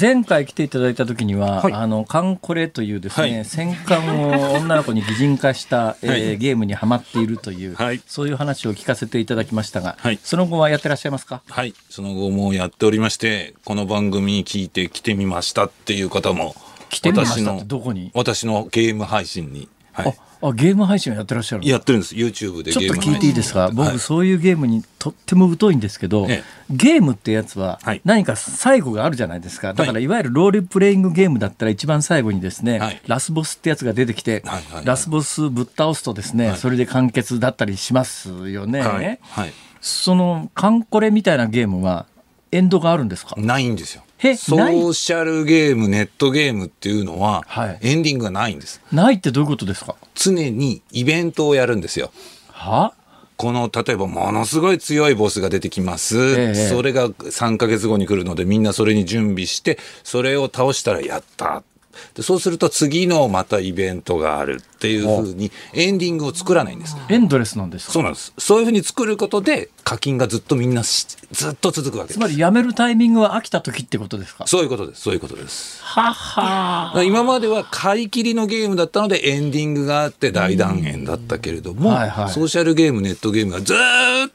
[0.00, 11.42] 前回来ていただいた時には、はい、あのカンコレというですね、はい、戦艦を女の子に擬人化した、 えー、ゲームにはまっているという、はい、そういう話を聞かせていただきましたが、はい、その後はやってらっしゃいますか？
[11.48, 11.74] はい。
[11.88, 16.54] その後もやっておりましてこの番組聞いて来てみましたっていう方も
[16.90, 18.10] 来てみましたってどこに？
[18.12, 19.68] 私のゲーム配信に
[20.04, 22.14] はい、あゲーム配信をやってらっしゃるやってるんです。
[22.14, 23.70] YouTube でちょっと聞いていいですか？
[23.72, 39.18] 僕、そういうゲームにとっても疎いんですけど、ええ、ゲームってやつは何か最後があるじゃないですか、だからいわゆるロールプレイングゲームだったら一番最後にですね、はい、ラスボスってやつが出てきて、はいはいはい、ラスボスぶっ倒すとですね、はい、それで完結だったりしますよね、はい。
[39.22, 42.06] はい、そのカンコレみたいなゲームは
[42.52, 43.34] エンドがあるんですか？
[43.36, 47.44] ないんですよソーシャルゲームネットゲームっていうのは、
[47.80, 48.80] エンディングがないんです。
[48.92, 49.96] ないってどういうことですか？
[50.14, 52.10] 常にイベントをやるんですよ。
[52.50, 52.94] は？
[53.36, 61.62] この例えばものすごい強いボスが出てきます、ええ、それが3か月後に来るのでみんなそれに準備してそれを倒したらやった
[62.14, 66.96] でそうすると次のまたイベントがあるっていうふうにエンディングを作らないんです。
[67.08, 68.32] エンドレスなんですそうなんです。
[68.38, 74.46] そういうふうに作ることで課金がずっとみんなずっと続くわけつまりやめるタイミングは飽きた時ってことですか？
[74.46, 75.02] そういうことです。
[75.02, 75.82] そういうことです。
[75.82, 83.76] はは今までは買い切りのゲームだったのでエンディングがあって大断円だったけれども、はいはい、ソーシャルゲームネットゲームがずっ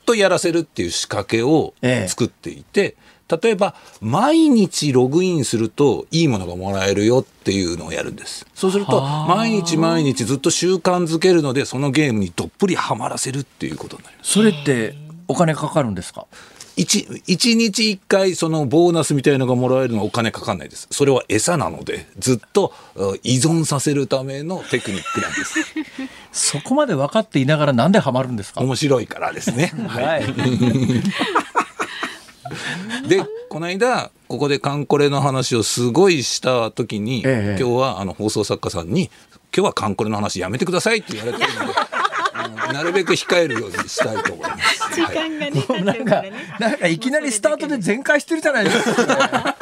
[0.06, 1.74] とやらせるっていう仕掛けを
[2.08, 3.11] 作っていて、ええ
[3.42, 8.46] 例えば毎日ログインするといいものがもらえるよっていうのをやるんです。
[8.56, 14.32] そうすると毎日毎日ずっと習慣づけるのでそのゲームにどっぷりはまらせるっていうことになります。
[14.34, 14.96] それって
[15.28, 16.26] お金かかるんですか
[16.78, 20.88] ？1, 1日1回そのボーナスみたいのがもらえるのはお金かかんないです。
[20.90, 22.74] それは餌なのでずっと
[23.24, 25.60] 依存させるためのテクニックなんです。
[26.32, 28.62] そこまで分かっていながらなんでハマるんですか？
[28.62, 29.74] 面白いからですね。
[29.88, 30.24] はい
[33.08, 39.10] でこの間ここでカンコレの話をすごいした時に、ええ、今日はあの放送作家さんに
[39.56, 41.74] 「今日はカンコレの話やめてください」って言われてるので。
[42.74, 44.96] なるべく控えるようにしたいと思います。
[44.96, 46.24] 時間がね、はい、なんか、
[46.60, 49.58] なんかいきなりスタートで全開してるじゃないですか。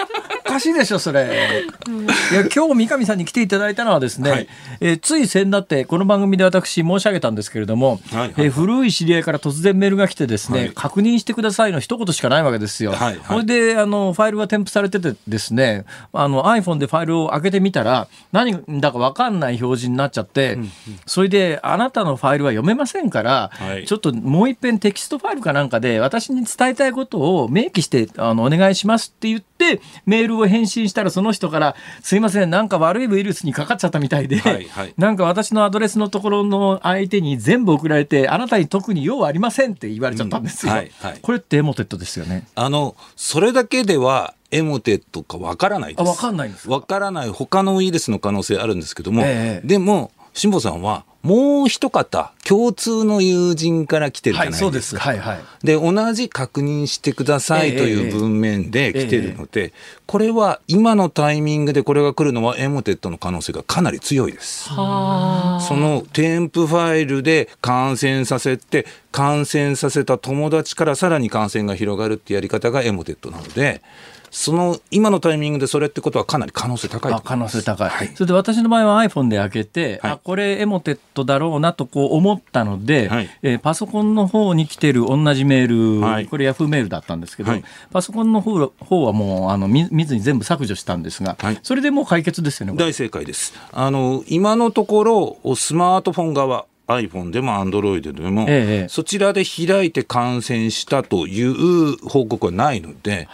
[0.49, 4.47] かしいでしょそれ、うん、いや今日三上さんに来ていただいたのはですね、はい、
[4.81, 12.91] えー、つい先だってこの番組で私申し上げたんですけれども、はいはい、えー、古い知り合いから突然メールが来てですね、はい、確認してくださいの一言しかないわけですよ。
[12.91, 20.69] はいはい、それであのファイルが添付されててですねあの iPhone でファイルを開けてみたら何だか分かんない表示になっちゃって、うんうん、
[21.05, 29.58] それであなたのファイルは読めませんから、はい、ちょっともう一遍テキストファイルかなんかで私に伝えたいことを明記してあのお願いしますって言って
[30.05, 40.71] メールを返信したらその人から「すいませんなんか悪いウイルスにかかっちゃったみたいで、はいはい、なんか私のアドレスのところの相手に全部送られてあなたに特に用はありません」って言われちゃったんですよ。
[40.71, 42.47] うんはいはい、これってエモテットですよね。
[42.55, 46.07] あのそれだけではエモテットかわからないです。
[46.07, 55.01] わかんないんですわからない他のウイルスの可能性あるんですけども、ええ、でも辛坊さんはもう一方共通の友人から来てるじゃないですか。
[55.01, 59.73] はい、はいはい、で同じ確認してくださいという文面で来てるので、えーえー、
[60.05, 64.69] これは今のタイミングでこれが来るのはエモテットの可能性がかなり強いです。
[64.69, 73.81] その添付ファイルで感染させて感染させた友達からさらに感染が広がるってやり方がエモテットなので。
[74.31, 87.51] その今のタイミングでそれってことはかなり可能性高い可能性高い、はい、それで私の場合は iPhone で開けて、はい、あこれエモテットだろうなとこう思ったので、はい、えー、パソコンの方に来てる同じメール、はい、これヤフーメールだったんですけど、
[87.91, 93.53] パソコンの方方はもうあの見見ずに全部削除したんですが、それでもう解決ですよね大正解です。
[93.71, 103.27] あの今のところスマートフォン側 iPhone でも Android でも、ええ、そちらで開いて感染したという報告はないので、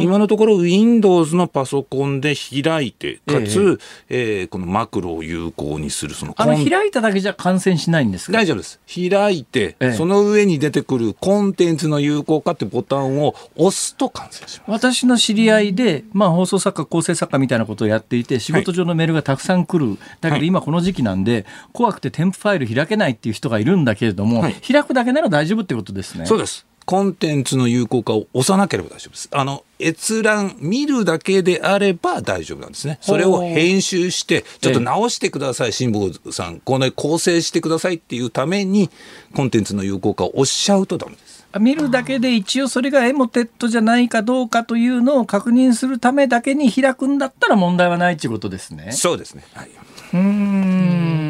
[0.00, 8.32] 今のところ Windows のパソコンで開いて、かつ、ええー、このマクロを有効にするそのあの開いただけじゃ感染しないんですか？
[8.32, 8.80] 大丈夫です。
[8.86, 14.70] 開いて、え、その上に出てくるコンテンツの有効化ってボタンを押すと感染します。
[14.70, 19.86] 私の知り合いで、まあ、放送作家、構成作家みたいなことをやっていて、仕事上のメールがたくさん来る。
[19.86, 21.44] はい、だけど今この時期なんで、
[21.74, 26.26] 怖くて添付ファイル開けないないっていう人がいるんだけれども、はい、開くだけなら大丈夫ってことですね。
[26.26, 29.28] そうですコンテンツの有効化を押さなければ大丈夫です。
[29.32, 32.98] あの閲覧見るだけであれば大丈夫なんですね。
[33.00, 36.60] それを編集してちょっと直してください、辛坊さん。
[36.60, 38.90] この構成してくださいっていうために
[39.34, 41.32] コンテンツの有効化を押しちゃうとダメです。
[41.60, 48.92] 見るだけで一応それがエモテットじゃないかどうかというのを確認するためだけに開くんだったら問題はないっていうことですね。
[48.92, 49.44] そうですね。
[49.54, 49.70] はい、
[50.14, 51.21] うん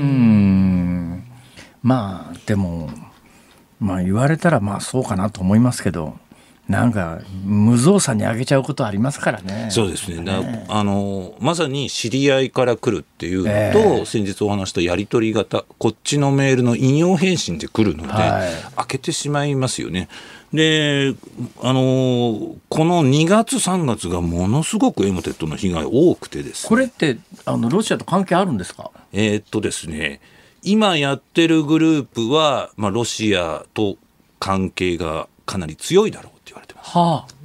[1.82, 2.90] まあでも
[3.80, 6.16] まあ言われたらまあそうかなと思いますけど
[6.68, 9.68] なんか無造作にあげちゃうことありますからね。
[9.70, 10.22] そうですね。
[10.22, 20.08] ねあのまさに知り合いから来るっていうのと、えー、先日お話したやり取り型こっちのメールの引用返信で来るので、はい、開けてしまいますよね。
[20.52, 21.14] で
[21.62, 28.92] あのこの2月3月がものすごくエモテットの被害多くてです、ね、これってあのロシアと関係あるんですか？
[29.12, 30.20] えー、っとですね
[30.62, 33.96] 今やってるグループは、まあ、ロシアと
[34.38, 36.96] 関係がかなり強いだろうって言われてます。
[36.96, 37.41] はあ、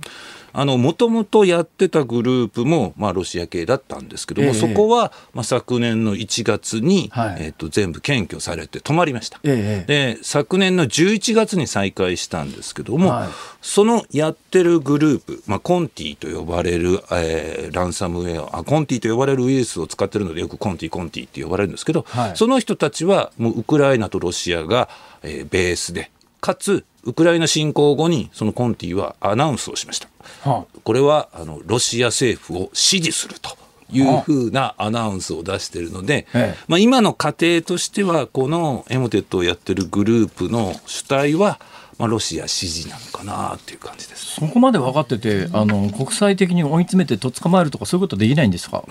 [0.54, 9.40] もともとやってたグループも、まあ、ロシア系だったんですけども、ええ、そこは、まあ、昨年の1月に、はい、えっ、と、全部検挙されて止まりました。
[9.44, 13.30] え、で、昨年の11月に再開したんですけども、はい、
[13.62, 24.90] そのやってるグループ、まあ、コンティと呼ばれる、えー、ランサムウェアあ、コンティと呼ばれるウイルスを使ってるので、よくコンティ、コンティって呼ばれるんですけど、はい、その人たちは、もうウクライナとロシアが、
[25.24, 26.12] えー、ベースで、
[26.42, 30.08] かつ、ウクライナ侵攻後にそのコンティはアナウンスをしました。
[30.42, 33.58] はあ、これはあのロシア政府を支持すると。
[33.90, 41.58] いうふうなアナウンスを出しているので、はあ、まあ、今の過程としてはこのエモテットをやってるグループの主体は
[41.98, 44.36] まあ、ロシア支持なのかなっていう感じです。
[44.36, 48.84] そこまで分かっててあの国際的に追い詰めてとっ捕まえるとかそういうことできないんですか？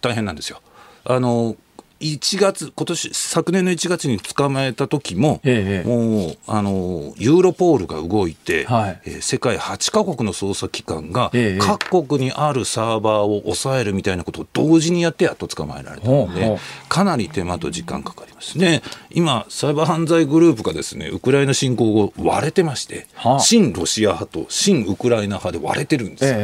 [0.00, 0.60] 大変なんですよ。
[1.04, 1.56] あの
[2.00, 18.82] 1月、今年昨年の1月に捕まえた時も、ええ、もうあのユーロポールが動いて、はい、えー、世界8か国の捜査機関が、え、各国にあるサーバーを抑えるみたいなことを同時にやってやっと捕まえられたので、かなり手間と時間かかりますね。
[19.10, 26.38] 今、サイバー犯罪グループがですねウクライナ侵攻後、割れてまして、はあ、親ロシア派と親ウクライナ派で割れてるんですよ。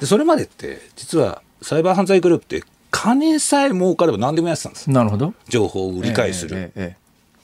[0.00, 4.90] でそれまでって実はサイバー犯罪グループって金さえ儲かれば何でもやってたんです。
[4.90, 5.34] なるほど。
[5.48, 6.96] 情報を売り買いする、ええ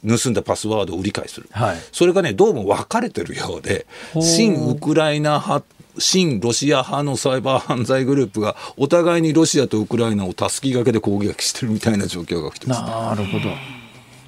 [0.05, 5.65] え、盗んだパスワードを売り買いする、はい、それがねどうも分かれてるようで親ウクライナ派
[5.99, 13.45] 親ロシア派のサイバー犯罪グループがお互いにロシアとウクライナをたすきがけで攻撃してるみたいな状況が起きてます、なるほど。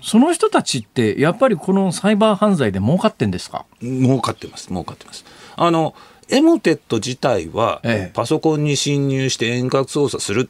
[0.01, 3.65] その人たちってやっぱりこのサイバー犯罪で儲かってんですか？
[3.83, 4.69] 儲かってます。
[4.69, 5.25] 儲かってます。
[5.57, 5.97] あの
[6.29, 10.49] エモテット自体は、パソコンに侵入して遠隔操作する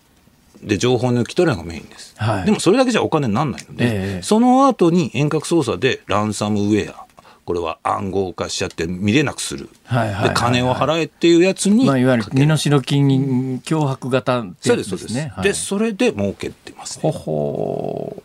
[0.62, 7.06] で情報抜き取るのがメインです、はい、でもそれだけじゃお金にならないので、えー、その後に遠隔操作でランサムウェア
[7.44, 15.32] これは暗号化しちゃって見れなくする、はいはいはいはい、で金を払えっていうやつに、まあ、いわゆる身代金脅迫型ってやつですね。
[15.42, 18.22] でそれで儲けてます、ね、ほほ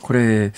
[0.00, 0.52] これ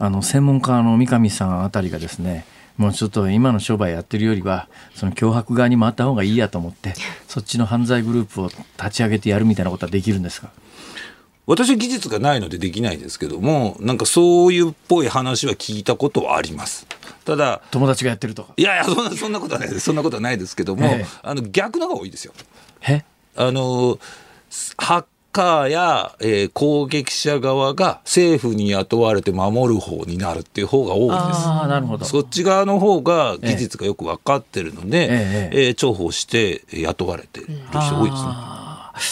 [0.00, 2.44] あの専門家の三上さんあたりがですね
[2.76, 6.94] もうちょっと今の商売やってるよりはその脅迫側に回った方がいいやと思って
[7.28, 10.50] そっちの犯罪グループを立ち上げてやるみたいなことはできるんですか？
[11.46, 16.86] 私は技術がないのでできないですけどもなんかそういうっぽい話は聞いたことはあります。
[17.24, 18.54] ただ友達がやってるとか。
[18.56, 19.80] いやいやそんなそんなことはないです。
[19.80, 22.32] そんなことはないですけども、ええ、あの逆のが多いですよ。
[22.88, 23.04] え？
[23.36, 23.98] あの
[24.76, 31.46] ハッカーや、えー、攻撃者側が政府に雇われて守る方になるっていう方が多いです。
[31.46, 32.04] あなるほど。
[32.04, 38.28] そっち側の方が技術がよく分かってるので、えええー、重宝して雇われてる人多いですね。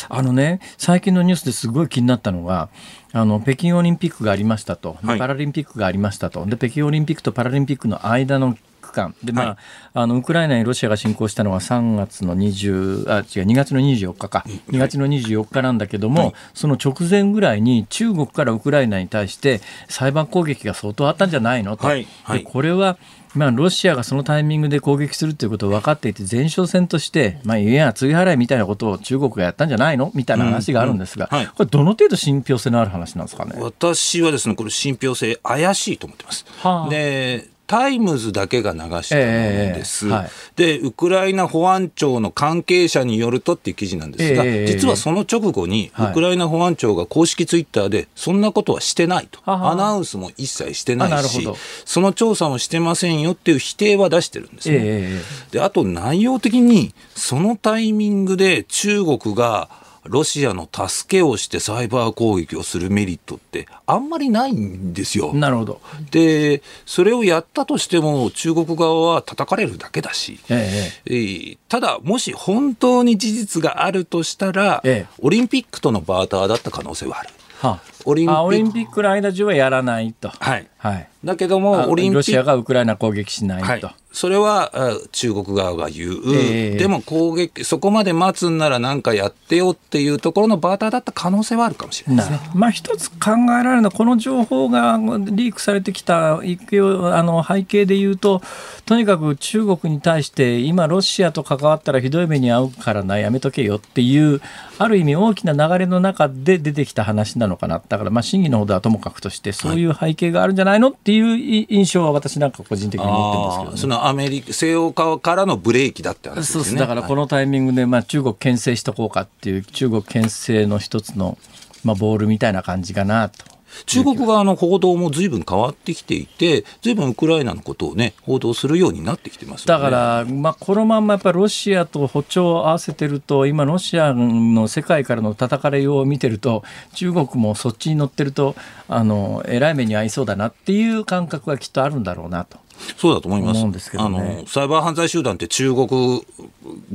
[0.09, 2.69] あのね最近のニュースですごい気になったのが
[3.13, 6.47] あの北京オリンピックがありましたと、パラリンピックがありましたと。
[6.47, 9.15] で北京オリンピックとパラリンピックの間の区間。
[9.23, 9.57] で、まあ、はい、
[9.95, 14.45] あのウクライナにロシアが侵攻したのは3月の20あ違う2月の24日か。
[14.69, 22.99] 2月の24日なんだけども、はい、その直前ぐらいに中国からウクライナに対してサイバー攻撃が相当あったんじゃないのと、はい、でこれは
[23.35, 30.11] まあ、ロシアがそのタイミングで攻撃するということを分かっていて前哨戦として、まあ、いや露払いみたいなことを中国がやったんじゃないの？
[30.15, 33.53] みたいな話があるんですが、うんうんはい、これどの程度信憑性のある話なんですかね？
[33.61, 36.45] 私はですねこれ信憑性怪しいと思ってます。
[36.63, 51.49] はあ、でタイムズだけが流したものです、えーはい、でウクライナ保安庁の関係者によるとっていう記事なんですが、えー、実はその直後に、ウクライナ保安庁が公式ツイッターで、そんなことはしてないと、アナウンスも一切してないし、
[51.85, 54.77] その調査もしてませんよっていう否定は出してるんですね。
[54.81, 59.69] えー、であと内容的に、そのタイミングで中国が
[60.11, 65.33] ロシアの助けをしてサイバー攻撃をするメリットってあんまりないんですよ。
[65.33, 65.81] なるほど。
[66.11, 77.31] で、それをやったとしても中国側は叩かれるだけだし、えええー、ただ、もし本当に事実があるとしたら、ええ、オリンピックとのバーターだった可能性はある。
[77.61, 80.29] はあ、オリンピックの間中はやらないと。
[80.29, 80.67] はい。
[80.79, 82.15] はい、だけども、オリンピック。
[82.17, 83.87] ロシアがウクライナ攻撃しないと。
[83.87, 84.73] はいそれは
[85.13, 92.51] 中国側が言う、えー、でも攻撃、そこまで待つんなら何かやってよっていうところのバーターだった可能性はあるかもしれないですね。
[92.55, 98.43] まあ、一つ考えられるのは、この情報がリークされてきたあの背景で言うと、
[98.85, 104.41] とにかく中国に対して、今、ロシアと関わったらひどい目に遭うからな、やめとけよっていう、
[104.79, 116.65] ある意味、大きな流れの中で出てきた話なのかな、だから、まあ、真偽のほどはともかくとして、そういう背景があるんじゃないのっていう印象は、私なんか個人的に持ってるんですけど、ね、アメリカ西欧側からのブレーキだって話ですね。
[116.65, 121.37] そうだからこのタイミングで、まあ、中国牽制しとこうかっていう中国牽制の一つの、
[121.83, 123.45] まあ、ボールみたいな感じかなと。
[123.87, 136.63] 中国側の報道もずいぶん変わってきていて、ずいぶんウクライナのことをね、報道するようになってきてます、ね、だから、まあ、このまんまやっぱりロシアと歩調を合わせてると、今、ロシアの世界からの叩かれようを見てると、
[136.95, 138.55] 中国もそっちに乗ってると、
[138.89, 142.59] あのえらい目に遭いそうだなっていう感覚がきっとあるんだろうなと。
[142.97, 143.61] そうだと思います。
[143.79, 146.23] すね、あのサイバー犯罪集団って中国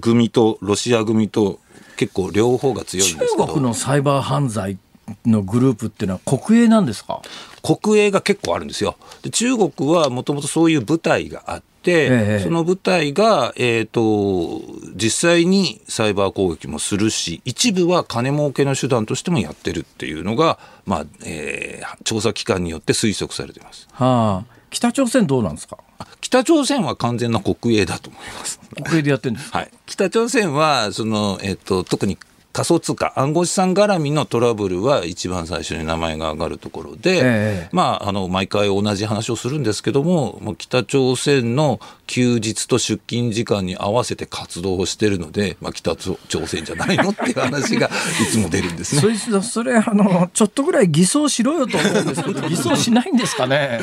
[0.02, 1.60] 組とロシア組と
[1.96, 4.78] 結構両方が強いんですけど中国のサイバー犯罪
[5.26, 7.22] のグループっていうのは国営なんですか？
[7.62, 8.96] 国営が結構あるんですよ。
[9.22, 12.08] で中国はもともとそういう部隊があって、え
[12.40, 14.62] え、その部隊が、えーと、
[14.96, 23.88] 実際にサイバー攻撃もするし一部は金儲けの手段としてもやってるっていうのが、まあえー、調査機関によって推測されています。
[23.92, 25.78] はあ北朝鮮どうなんですか？
[26.20, 28.60] 北朝鮮は完全な国営だと思います。
[28.84, 29.72] 国営でやってるんですはい。
[29.86, 32.18] 北朝鮮は、その、えっ、と、特に
[32.56, 47.92] 仮想通貨、暗号資産絡みのトラブルは一番最初に名前が挙がるところで、ええ、まあ、あの毎回同じ話をするんですけども、北朝鮮の休日と出勤時間に合わせて活動をしてるので、まあ、北朝鮮じゃないのっていう話がい
[48.32, 49.02] つも出るんですね。
[49.02, 53.82] それそれあのちょっとぐらい偽装しろよと思うんですけど 偽装しないんですかね？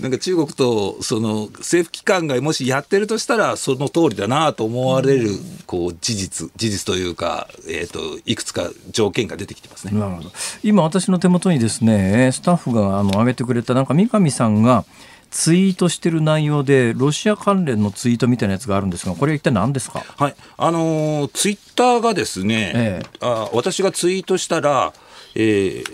[0.00, 5.32] なんか中国とその政府機関がもしやってるとしたらその通りだなと思われる、
[5.66, 9.98] こう事実事実というか、えーと、いくつか条件が出てきてますね。
[9.98, 10.30] なるほど
[10.62, 14.84] 今私の手元にですねスタッフがあの上げてくれたなんか三上さんが
[15.30, 24.92] ツイートしてる内容でロシア関連のツイートみたいなやつがあるんですがこれは一体何ですか、はいあのー、ツイッターがですね、ええ、あ私がツイートしたら、
[25.36, 25.84] えー、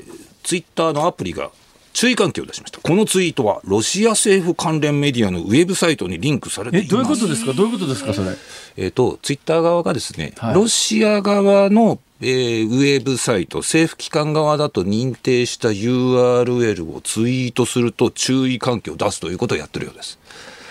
[0.42, 1.51] ツイッターのアプリが
[1.92, 2.78] 注意喚起を出しました。
[2.78, 6.90] このツイートはロシア政府関連メディアのウェブサイトにリンクされています。
[6.90, 7.55] どういうことですか？
[7.55, 8.12] どういうことですか？
[8.12, 8.36] それ。
[8.77, 20.18] えっ、と、ツイッター側がですね、はい、ロシア側の、えー、ウェブサイト、政府機関側だと認定した URL をツイートすると注意喚起を出すということをやってるようです。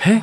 [0.08, 0.22] え？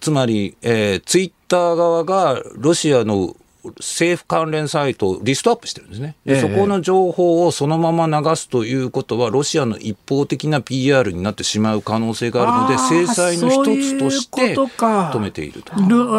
[0.00, 3.36] つまり、えー、ツイッター側がロシアの
[3.78, 15.72] 政府関連サイトをリストアップしてるんですね、ええ、そこの情報をそのまま流すということは、ロシアの一方的な PR になってしまう可能性があるので、制裁の一つとして止めていると。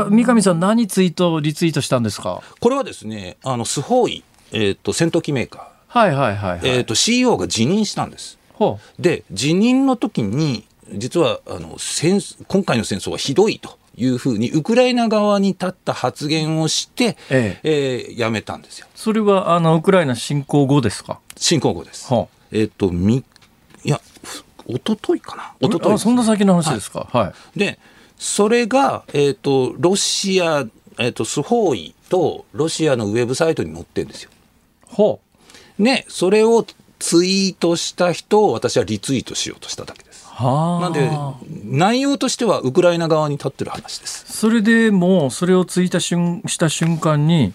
[0.10, 2.42] 三上さん、何ツイート、リツイートしたんですか？
[2.60, 8.38] これはですね、あのスホーイ、えーと、戦闘機メーカー、はいはいはい、はい、えーと、CEO が辞任したんです。
[9.00, 18.88] で辞任の時に実はあの戦今回の戦争はひどいというふうにウクライナ側に立った発言をして、えええー、やめたんですよ。
[18.95, 21.20] それはあのウクライナ侵攻後ですか？
[21.38, 22.12] 侵攻後です。
[22.12, 23.24] はあ、えっ、ー、とみ
[23.84, 24.02] いや
[24.68, 25.54] 一昨日かな？
[25.60, 27.08] 一昨日そんな先の話ですか？
[27.12, 27.24] はい。
[27.26, 27.80] はい、で
[28.18, 30.66] それが、えーと、ロシア、
[30.99, 34.30] えーと、スホーイとロシアのウェブサイトに載ってるんですよ。
[34.88, 35.20] ほ
[35.80, 36.66] うねそれを
[36.99, 40.11] ツイートした人を私はリツイートしようとしただけです。
[40.42, 41.12] なんで
[41.66, 44.26] 内容としてはウクライナ側に立ってる話です。
[44.32, 47.54] それでもそれをツイートした瞬間に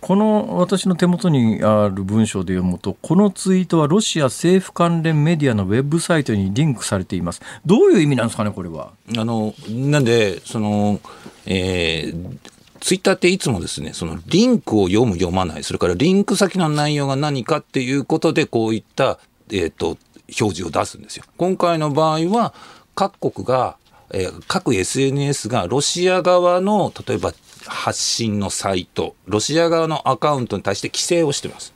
[0.00, 7.40] この私の手元にある文章で読むと、このツイートはロシア政府関連メディアのウェブサイトにリンクされています。
[7.64, 8.90] どういう意味なんですかね、これは？
[9.16, 11.00] あのなんでその、
[11.46, 12.38] えー
[12.80, 19.20] ツイッターっていつもですね、そのリンクを読む、読まない、それからリンク先の内容が何かっていうことで、こういった、
[19.52, 19.96] えっ、ー、と、
[20.40, 21.24] 表示を出すんですよ。
[21.36, 22.54] 今回の場合は、
[22.94, 23.76] 各国が、
[24.10, 27.32] えー、各 SNS がロシア側の、例えば
[27.66, 31.72] 発信のサイト、ロシア側のアカウントに対して規制をしてます。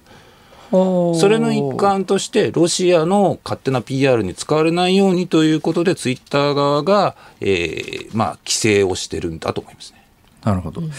[0.71, 10.05] それの一環として、ロシアの勝手な PR に使われないようにということで、ツイッター側が、えーまあ、規制をしてるんだと思いますね。
[10.45, 10.91] なるほど、うん、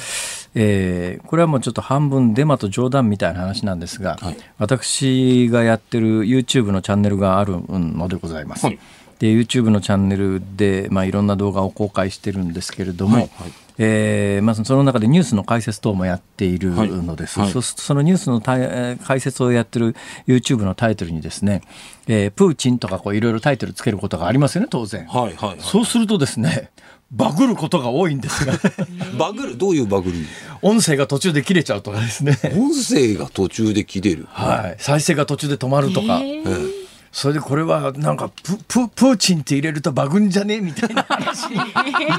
[0.59, 8.65] えー、これはもうちょっと半分デマと冗談みたいな話なんですが、はい、私がやってる YouTube のチャンネルがあるのでございます。
[8.65, 8.79] はい、
[9.19, 13.51] で YouTube のチャンネルで、まあ、いろんな動画を公開してるんですけれども、はいはい。
[13.79, 17.53] えーまあ、その中でニュースの解説等もやっているのです、はい。
[17.53, 19.95] はい、そそのニュースの解説をやってる
[20.25, 21.61] YouTube のタイトルにですね、
[22.07, 26.71] えー、プーチンとかこういろいろタイトルつけることがありますよね当然、はいはいはい、そうするとですね
[27.11, 28.53] バグることが多いんですが。
[29.17, 29.57] バグる？
[29.57, 30.17] どういうバグる？
[30.61, 32.37] 音声が途中で切れちゃうとかですね。
[32.55, 34.25] 音声が途中で切れる。
[34.29, 34.75] はい。
[34.79, 36.86] 再生が途中で止まるとか、えー
[37.17, 40.61] それでこれはなんかプププーチンって入れるとバグんじゃね？
[40.61, 41.01] みたいな。
[41.01, 41.59] 話 に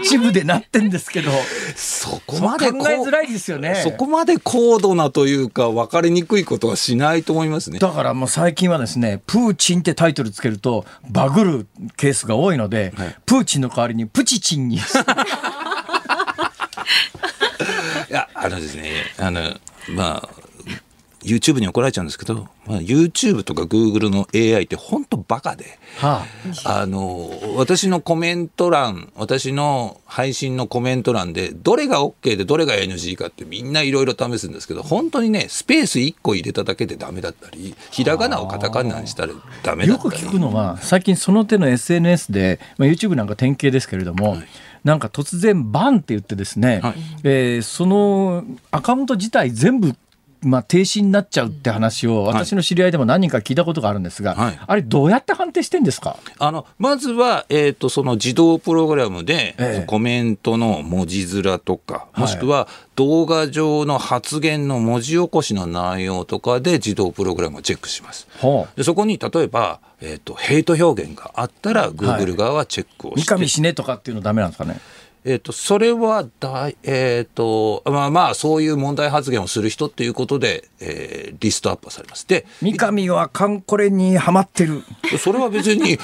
[0.02, 1.30] 一部でなってんですけど。
[1.76, 3.80] そこまで考えづらいですよね。
[3.84, 7.78] そこまで高度なというか分かりにくいことはしないと思いますね。
[7.78, 14.78] だからもう最近はですねプーチンってタイトルつけるとバグるケースが多いので、はい、プーチンの代わりにプチチンに。
[18.10, 19.42] いやあのですねあの
[19.90, 20.47] まあ
[21.28, 26.24] YouTube に怒られちゃうんですけど、まあ、YouTube とか Google の AI って本当バカで、は
[26.64, 40.22] あ、あの私のコメント欄私の配信のコメント欄でどれが OK でどれが NG かってみんないろいろ試すんですけど本当にねスペース1個入れただけでダメだったりひらがなをカタカナにしたらダメだったり。
[40.22, 44.46] よく聞くのは最近その手の SNS で、まあ、YouTube なんか典型ですけれども、はい。
[44.84, 49.94] なんか突然バンって言ってですね、はい、えー、そのアカウント自体全部
[50.40, 56.16] まあ、停止になっちゃうって話を私の知り合いでも何人か聞いたことがあるんですが、はい、あれどうやって判定してんですか？
[56.38, 68.28] あのまずは、えーと、その自動プログラムで、ええ、コメントの文字面とか、もしくは動画上の発言の文字起こしの内容とかで自動プログラムをチェックします。
[68.40, 74.78] はあ、でそこに例えば、えーと、ヘイト表現があったらグーグル側はチェックをして、はい、三上死ねとかっていうのダメなんですかね？
[75.30, 82.26] えーと、それはだえーとまあ、まあそういう問題発言をする人っていうことで、えー、リストアップされます。
[82.26, 84.82] で三上はカンコレにはまってる。
[85.18, 85.98] それは別に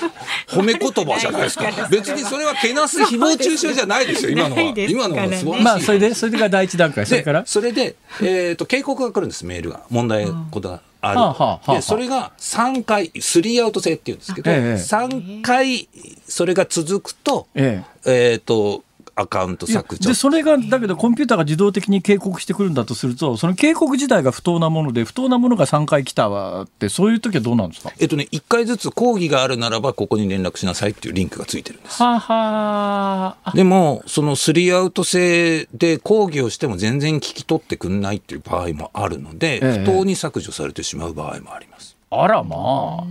[0.47, 1.64] 褒め言葉じゃないですか。
[1.91, 4.62] 別にそれはけなす誹謗中傷じゃないですよ 今のは。
[4.62, 7.45] 今のは素晴らしい、まあ、それでそれが第一段階それから。
[7.47, 9.85] それで、えーと、警告が来るんですメールが。
[9.89, 10.81] 問題ことが。
[11.01, 15.89] ある、はあはあ、でそれが3回スリーアウト制っていうんですけど、ええ、3回
[16.27, 18.33] それが続くと,、ええ。
[18.33, 18.84] えーと
[19.17, 20.09] アカウント削除。
[20.11, 27.93] でそれがだけどコンピューターが自動的に警告してくるんだとするとその警告自体が不当なもので不当なものが3回来たわってそういう時はどうなんですか？
[27.99, 32.03] えっとね1回ずつ抗議があるならばここに連絡しなさいっていうリンクがついてるんです。
[32.03, 42.59] ははでもそのスリーアウト制で抗議をしても全然聞き取ってくんないっていう場合もあるので、ええ、不当に削除されてしまう場合もありますあらまあ。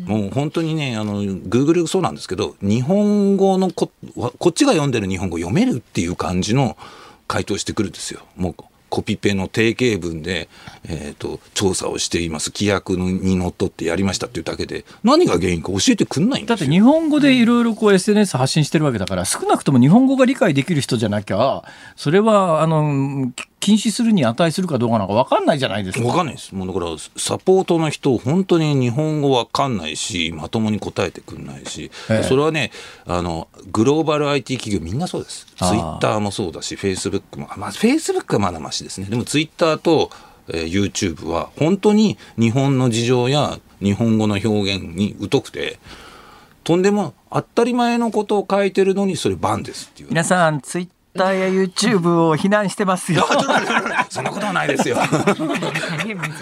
[0.05, 6.77] もう本当にね、あの、グーグルそうなんですけど、日本語のこ、こっちが読んでる日本語読めるっていう感じの
[7.27, 8.21] 回答してくるんですよ。
[8.35, 8.55] もう
[8.93, 10.49] コピペの定型文で、
[10.83, 21.63] えーと、調査をしています規約にのっとってやりましたっていうだけで何が原因か教えてくんないんだって日本語でいろいろ SNS 発信してるわけだから少なくとも日本語が理解できる人じゃなきゃ
[21.95, 23.31] それはあの
[23.63, 26.03] 禁止するに値するかどうかなんか分かんないじゃないですか。
[26.03, 26.53] 分かんないです。
[26.53, 32.71] もうだからサポートの人本当に日本語分かんないしまともに答えてくんないし、ええ、それはね
[33.05, 35.45] あのグローバル IT 企業みんなそうです。
[35.55, 39.07] ツイッターもそうだしフェイスブックもまあフェイスブックはまだましですね。
[39.07, 40.09] でもツイッターと、
[40.49, 45.79] えー、YouTube は本当に日本の事情や日本語の表現に疎くて。
[46.65, 53.25] とんでも当たり前のことを書いてるのにそれバンですっていう皆さんツイッターや YouTube を非難してますよ。
[54.09, 54.97] そんなことはないですよ。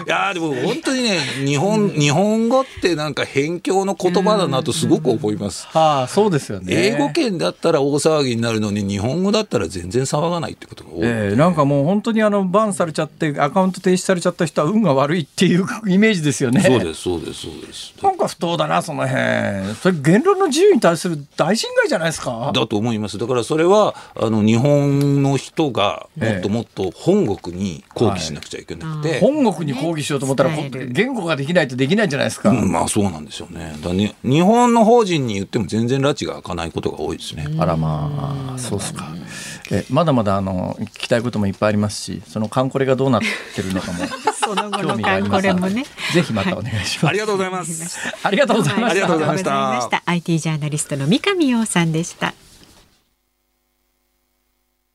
[0.06, 5.66] いやでも本当にね日本、日本語ってなんか辺境の言葉だなとすごく思います。
[5.68, 6.66] はあそうですよね。
[6.74, 10.98] 英語圏だったら大騒ぎになるのに日本語だったら全然騒がないってことが多い。
[11.02, 16.60] えー、なんかもう本当にあのバンされちゃってアカウント停止されちゃった人は運が悪いっていうイメージですよね。
[16.62, 17.92] そうですそうですそうです。
[18.02, 19.74] なんか不当だなその辺。
[19.80, 22.50] それ言論の自由に対する大侵害じゃないですか？
[22.54, 23.18] だと思います。
[23.18, 33.74] だからそれはあの日本の人がもっともっと本国に抗議しなくちゃいけなくて、はい、本国に抗議しようと思ったら言語ができないとできないじゃないですか、うん、まあそうなんですよね。
[33.82, 37.46] だね日本の法人に言っても全然拉致が開かないことが多いですね。
[37.58, 39.08] あらまあそうっすか。
[39.70, 43.22] えまだまだあの聞きたいこともいっぱいありますしそのカンコレがどうなっ
[43.54, 44.04] てるのかも
[44.36, 45.84] その後のカンコレもね。
[46.12, 47.98] ぜひまたお願いします、はい、ありがとうございます。
[48.22, 48.90] ありがとうございました。
[48.90, 50.02] ありがとうございました。
[50.06, 52.34] IT ジャーナリストの三上洋さんでした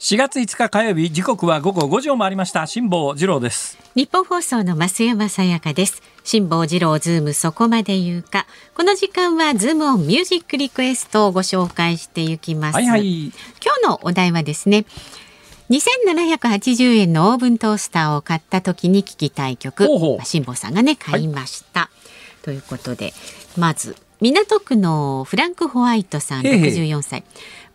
[0.00, 2.68] 4月5日火曜日時刻は午後5時を回りました。
[2.68, 3.76] 辛坊治郎です。
[3.96, 6.00] ニッポン放送の増山さやかです。
[6.22, 8.46] 辛坊治郎ズームそこまで言うか。
[8.76, 13.32] この時間はズームオンミュージックリクエストをご紹介していきます、はいはい、今
[13.82, 14.84] 日のお題はですね
[15.68, 19.88] 2780円のオーブントースターを買った時に聞きたい曲。
[20.22, 21.90] 辛坊さんがね買いました、は
[22.40, 23.14] い、ということで
[23.56, 27.24] まず港区のフランクホワイトさん64歳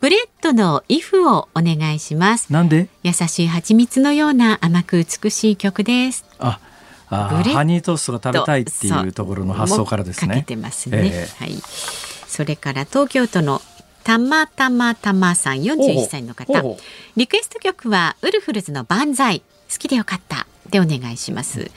[0.04, 2.52] ブレッドのイフをお願いします。
[2.52, 2.90] なんで？
[3.04, 6.26] 優しい蜂蜜のような甘く美しい曲です。
[6.40, 6.60] あ
[7.08, 10.28] あハニートーストが食べたいっていうところの発想からですね。
[10.28, 11.56] かけてますね、えー、はい。
[12.28, 13.62] それから東京都の
[14.04, 16.78] たまたまたまさん41歳の方。
[17.16, 19.40] リクエスト曲はウルフルズの万歳
[19.72, 20.48] 好きでよかった。
[20.70, 21.72] でお願いします、うん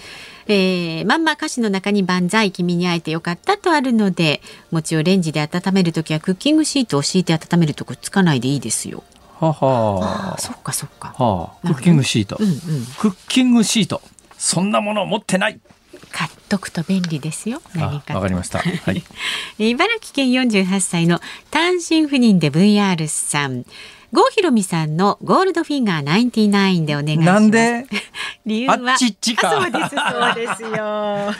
[0.48, 4.40] えー、まんま歌詞の中に万歳君に会えてよかったとあるので
[4.70, 9.02] 餅をレンジで温めるときはクッキングシートを敷いて温めるとくっつかないでいいですよ。
[9.38, 11.14] ははあ、そっかそっか。
[11.18, 12.56] はあ、クッキングシート、うんうん、
[12.98, 14.00] クッキングシート。
[14.38, 15.60] そんなものを持ってない。
[16.12, 17.60] 買っとくと便利ですよ。
[17.74, 18.14] 何か。
[18.14, 18.58] わかりました。
[18.58, 19.02] はい。
[19.70, 23.64] 茨城県48歳の単身赴任で VR さん。
[24.12, 27.26] 郷ひろみさんのゴールドフィンガー99でお願いします。
[27.26, 27.86] なんで？
[28.46, 28.96] 理由は？
[28.96, 29.50] ちっちか。
[29.50, 31.34] そうですそうですよ。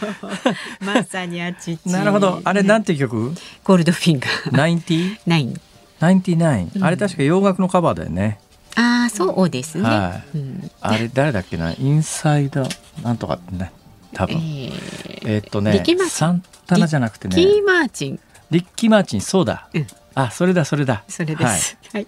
[0.85, 1.89] まさにあっちっち。
[1.89, 2.41] なるほど。
[2.45, 3.33] あれなんて曲？
[3.65, 4.53] ゴールドフィンガー。
[4.53, 5.19] 90?
[5.27, 5.61] ナイン。
[6.01, 8.39] 99、あれ確か洋楽のカバーだよね。
[8.75, 9.85] ああそうですね。
[9.85, 11.73] はい、うん、あれ誰だっけな？
[11.73, 12.69] インサイド
[13.03, 13.73] なんとかってね
[14.13, 14.37] 多分。
[14.37, 17.37] えー、えー、っとねサンタナじゃなくてね。
[17.37, 18.21] リッキーマーチン。
[18.51, 19.69] リッキーマーチンそうだ。
[19.75, 19.87] うん
[20.17, 21.05] あ、それだ、それだ。
[21.09, 21.77] それです。
[21.93, 22.01] はい。
[22.01, 22.07] はい、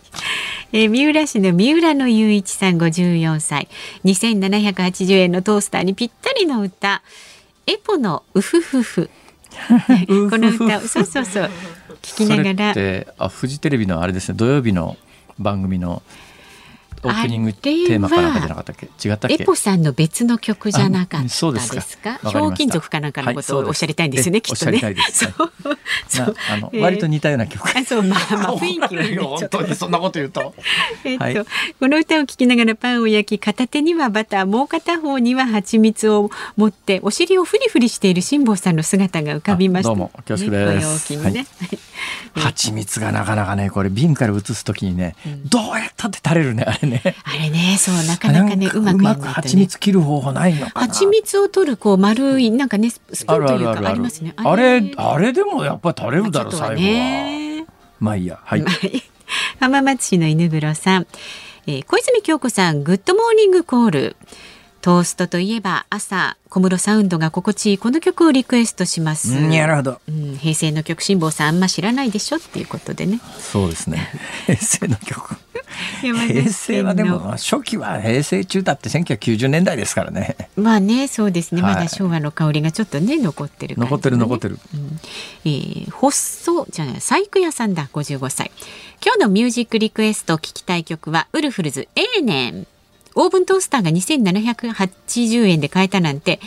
[0.72, 3.68] えー、三浦市の三浦の雄一さん、五十四歳。
[4.02, 7.02] 二千七百八十円のトースターにぴったりの歌。
[7.66, 9.10] エポのウフフフ。
[10.30, 11.50] この歌、そうそうそう。
[12.00, 13.04] 聞きながら。
[13.18, 14.96] あ、フジテレビのあれですね、土曜日の
[15.38, 16.02] 番組の。
[17.04, 18.86] オープニングテーマかなんかじゃなかったっけ？
[18.86, 19.42] 違ったっけ？
[19.42, 22.18] エポさんの別の曲じゃなかったですか？
[22.30, 24.80] ひょうきん族かなんかのことをおっしゃりたいんですよね、きっとね
[26.08, 26.34] そう。
[26.50, 27.66] あの、割と似たような曲。
[27.68, 30.54] あそうまあまあ 雰囲気は、ね、本当にそんなこと言うと。
[31.04, 31.44] えっと、
[31.80, 41.46] この歌を聴きながらパンを焼き片手にはバターもう片方には蜂蜜を持ってお尻をフリフリしている辛坊さんの姿が浮かびましたどうも恐縮です、ね、ね、
[42.34, 47.02] 蜂蜜がなかなかねこれ瓶から移すときにね、うん、どうやったって垂れるねあれね。
[47.24, 54.34] あれね、そうなかなかねうまくやんない蜂蜜切る方法ないのか蜂蜜を取るこう丸いなんかねスプーンというかありますね。
[54.36, 57.66] あれあれでもやっぱり垂れるだろう最後は。
[58.00, 58.64] まあいいやはい。
[59.60, 61.06] 浜松市の犬黒さん、
[61.66, 64.16] えー、小泉今日子さんグッドモーニングコール。
[64.80, 69.38] トーストといえば朝小室サウンドが心地いいこの曲をリクエストします。
[69.40, 70.36] なるほど、うん。
[70.36, 73.20] 平成の曲辛坊さんあんま知らないでしょっていうことでね。
[73.38, 74.08] そうですね。
[74.46, 75.36] 平成の曲。
[76.00, 80.36] 平成はでも初期は平成中だって1990年代ですからね。
[80.56, 84.58] まあねそうですね、はい、まだ昭和の香りがちょっとね残ってる、ね、残ってる残ってる。
[84.74, 85.00] うん、
[85.44, 88.50] えー、発想じゃない細工屋さんだ55歳。
[89.04, 92.66] 今日のミュージックリクエスト聞きたい曲はウルフルズ A 年。
[93.14, 96.40] オーブントースターが2780円で買えたなんて。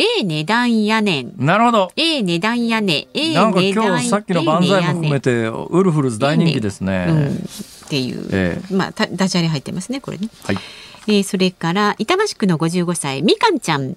[0.00, 1.34] ええ値段やねん。
[1.36, 1.92] なるほど。
[1.94, 2.96] ええ値段やねん。
[3.12, 7.06] ええなんか今日さっきの万歳も含めて、ウルフルズ大人気ですね。
[7.10, 10.30] うん、っていう、えー、まあダジャレ入ってますねこれね。
[10.44, 10.58] はい。
[11.06, 13.94] えー、それから板橋区の55歳みかんちゃん。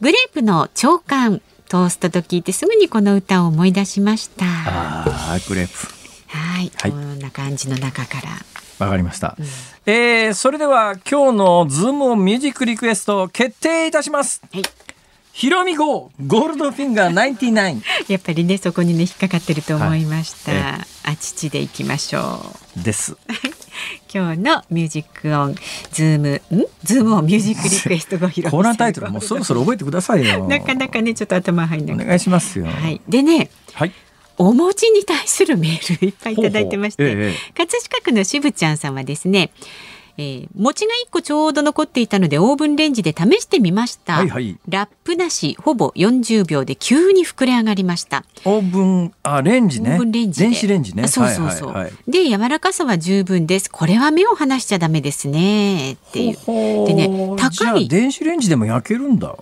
[0.00, 4.44] グレープの朝刊トーストと聞いてすぐにこの歌を思い出しました。
[4.46, 6.02] ああグレープ。
[6.28, 8.28] はい、はい、こんな感じの中から。
[8.78, 9.44] わかりました、うん、
[9.86, 14.40] えー、それでは今日のズームミュージックリクエスト決定いたします。
[14.52, 14.62] はい
[15.32, 20.62] ヒロミ郷ゴールドフィンガー99やっぱりねそこにね引っかかってると思いました、はい、
[21.04, 22.82] あちちでいきましょう。
[22.84, 23.16] です。
[24.12, 25.54] 今日のミュージックオン
[25.90, 26.66] ズームん？
[26.84, 30.46] ズームオンミュージックリクエストご披露コーナータイトルもうそろそろ覚えてくださいよ。
[30.46, 32.66] なかなかねちょっと頭入んないお願いしますよ。
[32.66, 33.00] はい。
[33.08, 33.92] でねはい。
[34.38, 39.50] お餅に対するメールいっぱいいただいてまして、ええ、葛飾区のしぶちゃんさんはですね
[40.18, 48.24] えー、餅が1個ちょうど残っていたのでオーブンレンジで試してみました、はいはい、ラップなしほぼ40秒で急に膨れ上がりました。
[48.44, 49.92] オーブンあレンジね。
[49.92, 51.08] オーブンレンジ電子レンジね。
[51.08, 53.70] そうそうそう、はいはいはい、で柔らかさは十分です。
[53.70, 55.92] これは目を離しちゃダメですね。
[55.92, 56.86] っていう。
[56.86, 57.88] でね高い。
[57.88, 59.34] 電子レンジでも焼けるんだ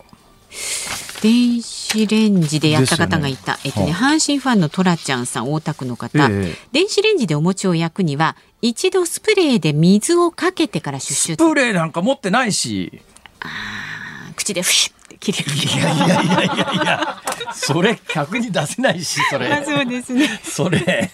[1.22, 13.02] 電子レンジでやった方がいた、ね、えっとね、阪神ファンのトラちゃんさん大田区の方、ええ、電子レンジでお餅を焼くには一度スプレーで水をかけてからシュッシュスプレーなんか持ってないし。
[13.40, 15.52] あ口でフシュって切れる。
[15.52, 17.22] いやいやいやいやいや。
[17.54, 19.46] それ客に出せないしそれ。
[19.52, 20.40] あそうですね。
[20.42, 21.10] それ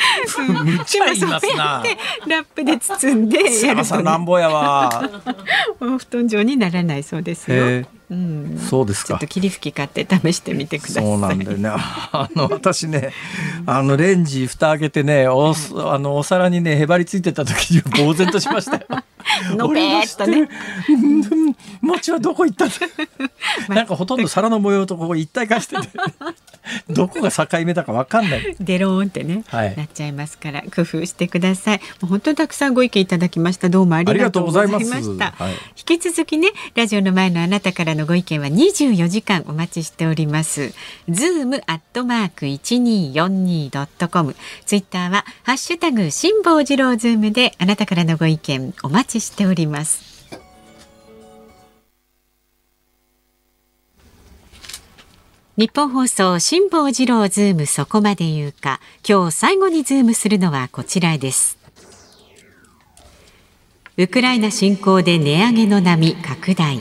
[0.64, 1.82] むちゃいますな
[2.26, 5.10] ラップで包んでやると、ね、なんぼやわ
[5.80, 9.08] お布団状にならないそうですようん、そうですか。
[9.08, 11.04] ちょっと霧吹き買って試してみてください。
[11.04, 11.70] そうなんだよね。
[11.70, 13.12] あの私ね、
[13.66, 18.86] あのレンジ蓋開けてね、おあのお皿にねへばりついてた時に呆然としましたよ。
[19.54, 20.48] のぺーっとね。
[21.82, 22.66] 餅はどこ行った
[23.72, 25.88] なんかほとんど皿の模様とここ一体化してて
[26.88, 28.56] どこが境目だかわかんない。
[28.60, 31.80] デローンってね、はい、なっちゃいますから工夫してください。
[32.00, 33.68] もう本当にたくさんご意見いただきました。
[33.68, 35.32] どうもありがとうございました。
[35.32, 40.72] はい、引き続きねラジオの前のあなたからのご意見は24時間お待ちしております。
[41.08, 44.36] ズームアットマーク一二四二ドットコム。
[44.66, 50.09] ツイッターはハッシュタグ辛坊治郎ズームであなたからのご意見お待ちしております。
[55.60, 58.80] ニッポン放送辛坊治郎ズームそこまで言うか。
[59.06, 61.58] 今日最後にズームするのはこちらです。
[63.98, 66.80] ウクライナ侵攻で値上げの波拡大。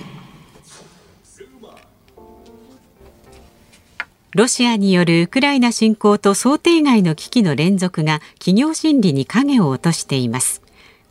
[4.31, 10.58] ロシアによるウクライナ侵攻と想定外の危機の連続が企業心理に影を落としています。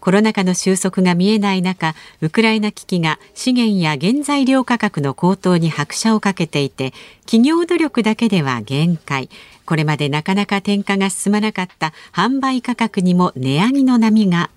[0.09, 6.95] コロナ禍の収束が見えない中ウクライナ危機が資源や原材料価格の高騰に拍車をかけていて
[7.27, 9.29] 企業努力だけでは限界。
[9.67, 14.49] これまでなかなか転嫁が進まなかった販売価格にも値上げの波が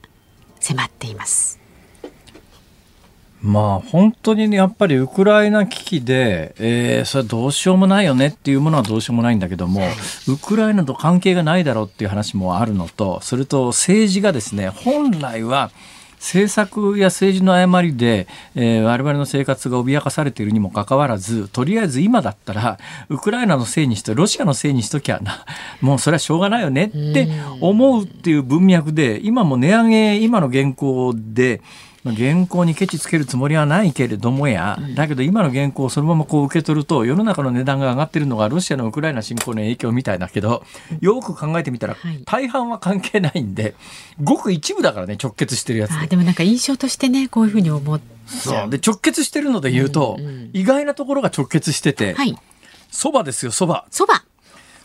[0.62, 1.61] 迫っています。
[3.42, 9.82] まあ本当に、ね、やっぱりウクライナ危機で、えー、それはどうしようもないよねっていうものはどうしようもないんだけども、
[10.28, 15.72] ウクライナと関係がないだろうっていう話もあるのとそれと政治がですね本来は
[16.22, 22.78] 政策や政治の誤りで、えー、我々の生活が脅かされているにもかかわらずとりあえず今だったら
[23.10, 25.44] ウクライナのせいにしてロシアのせいにしときゃな
[25.82, 27.28] もうそれはしょうがないよねって
[27.60, 31.62] 思うっていう文脈で今も値上げ今の現行で。
[32.04, 40.64] 原稿にケチつけるつもりはないけれどもや、だけど今の原稿をそのままこう受け取ると世の中の値段が上がってるのがロシアのウクライナ侵攻の影響みたいだけど
[41.00, 41.96] よく考えてみたら
[42.26, 43.76] 大半は関係ないんで
[44.24, 46.08] ごく一部だからね直結してるやつで。
[46.08, 48.70] でもなんか印象としてねこういうふうに思ってそう。
[48.70, 52.16] で直結してるので言うと、うんうん、意外なところが直結してて
[52.90, 53.86] そば、はい、ですよそば。
[53.92, 54.24] そば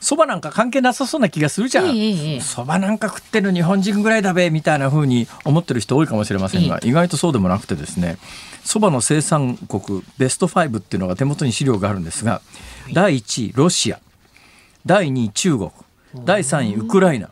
[0.00, 2.40] そばなんか関係なさそうな気がするじゃん。
[2.40, 8.18] そば、なんか食ってる日本人ぐらいだべみたいな風に思ってる人多いかもしれませんが、意外とそうでもなくてですね
[8.64, 12.42] そばの生産国ベスト5っていうのが手元に資料があるんですが
[12.92, 14.00] 第1位ロシア。
[14.84, 15.70] 第2位中国。
[16.24, 17.30] 第3位ウクライナ。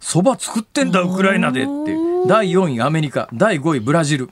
[0.00, 3.28] そば作ってんだウクライナでって第4位アメリカ。
[3.32, 4.30] 第5位ブラジル。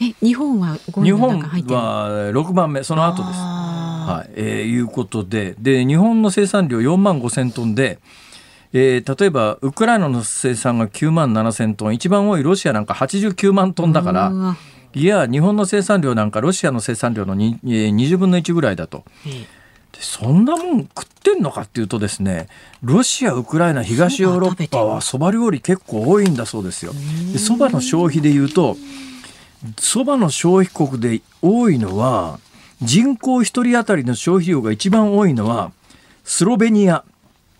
[0.00, 3.61] え日本は日本は6番目その後です
[4.02, 4.30] はい。
[4.34, 5.54] えー、いうことで。
[5.58, 7.98] で日本の生産量4万5千トンで、
[8.72, 11.94] えー、例えばウクライナの生産が9万7千トン。
[11.94, 14.32] 一番多いロシアなんか89万トンだから
[14.94, 19.04] いや日本の生産量なんかロシアの生産量の20分の1ぐらいだと。
[19.98, 22.48] そんなもん食ってんのかっていうとですね
[22.82, 26.92] ロシアウクライナ東ヨーロッパはそば料理結構多いんだそうですよ。
[27.32, 28.76] でそばの消費でいうと
[29.78, 32.40] そばの消費国で多いのは
[32.82, 35.72] 人口1人当たりの消費量が一番多いのは
[36.24, 37.04] スロベニア。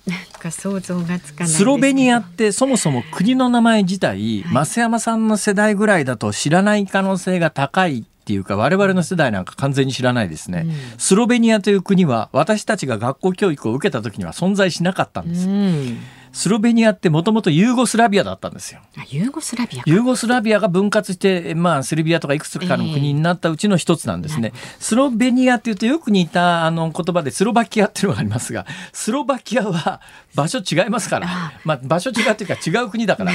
[0.04, 15.98] なんか想像がつかない、ね、スロベニアってそもそも国の名前自体、はい、増山さんの世代ぐらいだと知らない可能性が高いっていうか我々の世代なんか完全に知らないですね、うん、スロベニアという国は私たちが学校教育を受けた時には存在しなかったんです、うん
[16.32, 18.80] スロベニアってもともとユーゴスラビアだったんですよ。
[19.08, 24.52] ユーゴスラビアユーゴスラビアが分割して、まあ、セルビアとかいくつかの国になったうちの一つなんですね。
[24.54, 30.00] えー、スロベニアっていうとよく似たあの言葉でスロバキアっていうのがありますが スロバキアは
[30.34, 33.32] 場所違いますから、まあ、場所違うっていうか違う国だから。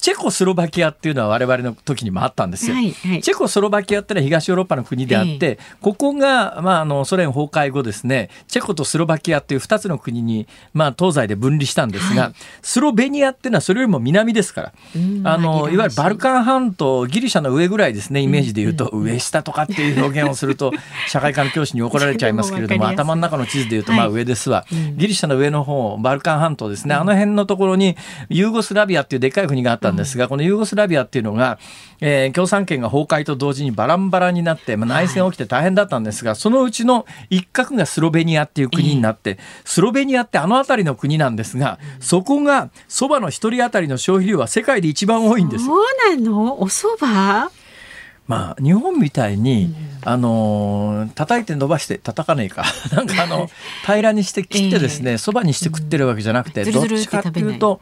[0.00, 2.74] チェコスロバキアっていうのは我々の時にもあったんですよ。
[2.74, 14.72] はいはい、チェコスロバキアってのは東ヨーロッパの国であって、えー、ここが、まあ、あのソ連崩壊後ですねチェコとスロバキアっていう2つの国に、まあ、東西で分離したんですが、はい、スロベニアっていうのはそれよりも南ですから、
[15.24, 20.72] あのいわゆるバルカン半島ギリシャの上ぐらいですねイメージで言うと、上下とかっていう表現をすると
[21.08, 24.64] 社会科の教師に怒られちゃいますけれども頭の中の地図で言うとまあ上ですわ、
[24.96, 27.96] ギリシャの上の方バルカン半島ですね、あの辺のところに
[28.28, 31.58] ユーゴスラビアっていうでっかい国があったんですが、このユーゴスラビアっていうのが、
[32.00, 45.64] えー、共産圏が崩壊と同時にバランバラになって、まあ、内戦起きて大変だったんですが、そのうちの一角がスロベニアっていう国になって、スロベニアってあの辺りの国なんですが、そこがそばの一人当たりの消費量は世界で一番多いんです。
[45.64, 46.62] そうなの？
[46.62, 47.50] お蕎麦？
[48.28, 52.64] まあ、日本みたいに、うん、あの叩いて伸ばして叩かねえか。
[52.94, 53.50] なんかあの
[53.82, 57.80] 平らにして切ってですねそば、 えー、にして食ってるわけじゃなくて、どっちかっていうと。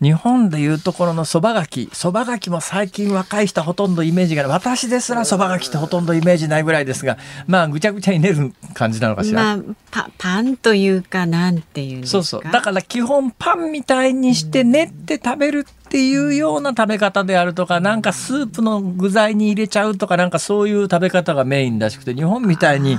[0.00, 4.52] 日本でいうところのそばがきそばがきも最近若い人はほとんどイメージがない。
[4.52, 12.42] 私ですらそばがきってほとんどイメージないぐらいですがまあぐちゃぐちゃに練る感じなのかしら、まあ、パパンというかなんていうそうそう。
[12.50, 22.96] だから基本パンみたいにして練って食べるっていうような食べ方であるとかなんかスープの具材に入れちゃうとかなんかそういう食べ方がメインらしくて日本みたいに。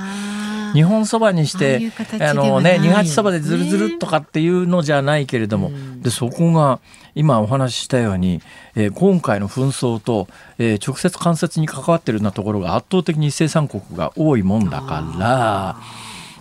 [0.74, 6.80] 日本そばにしてあのね二八そばでずるずるとかっていうのじゃないけれども、うん、でそこが
[7.16, 8.42] 今お話ししたように、
[8.76, 15.78] えー、今回の紛争と、えー、直接間接に関わってるようなところが圧倒的に生産国が多いもんだから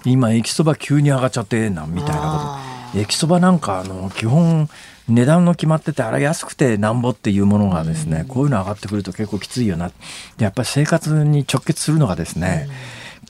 [0.04, 2.26] 今駅そば急に上がっちゃってなんみたいなこ
[2.66, 2.70] と。
[2.92, 4.68] 駅そばなんかあの基本
[5.10, 9.90] 値段の決まっててあれ安くてなんぼっていうものがですね、こういうの上がってくると結構きついよな。
[10.38, 12.68] やっぱり生活に直結するのがですね、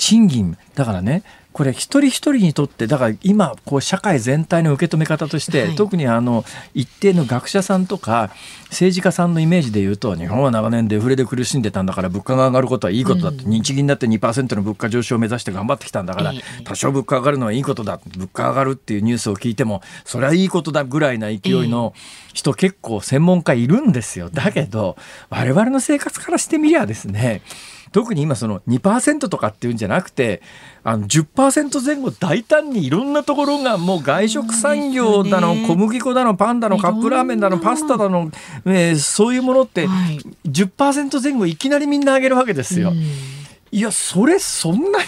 [0.00, 1.22] 賃金だからね。
[1.52, 6.44] これ一人一人にとってだから今こう社会全体の受け止め方として、はい、特にあの
[6.74, 8.30] 一定の学者さんとか
[8.68, 16.32] 政治家さんのイメージで言うと日本は長年デフレで苦しんでたんだから物価が上がることはいいことだって、うん、日銀だって2%の物価上昇を目指して頑張ってきたんだから、
[16.64, 21.94] 多少物価上がるのはいいことだ物価上がるっていうニュースを聞いてもそれはいいことだぐらいな勢いの
[22.32, 24.30] 人、結構専門家いるんですよ。
[24.30, 24.96] だけど
[25.30, 27.42] 我々の生活からしてみりゃですね
[27.92, 30.42] 特に今その2%とかっていうんじゃなくて
[30.84, 38.30] あの10%前後大胆にいろんなところがもう外食産業だの、小麦粉だのパンだのカップラーメンだのパスタだの、
[38.64, 39.88] えー、そういうものって
[40.46, 42.92] 10%前後いきなりみんな上げるわけですよ。
[43.72, 45.06] いやそれそんなに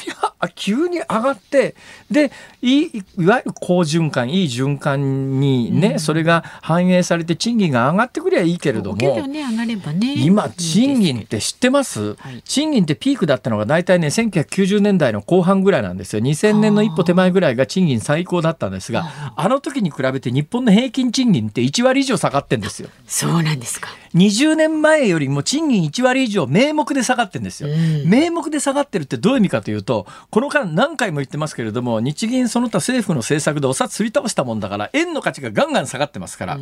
[0.48, 1.74] 急に上がって
[2.10, 9.44] でいいいわゆる好循環いい循環にね、うん、それが反映されて賃金が上がってくりゃいいけれども、ね
[9.92, 16.22] ね、今賃金って知ってます、はい、賃金ってピークだったのが大体ね1990年代の後半ぐらいなんですよ。
[16.22, 22.88] 2000年の一歩手前ぐらいが賃金最高だったんですがあの時に比べて日本の平均賃金って1割以上下がってんですよ。
[23.06, 27.68] そうなんですか20年前よりも賃金1割以上名目で下がってんですよ。
[27.68, 36.58] うん、名目で下がってるってどういう意味かというとこの間何回も言ってますけれども日銀その他政府の政策でお札つり倒したもんだから円の価値がガンガン下がってますから、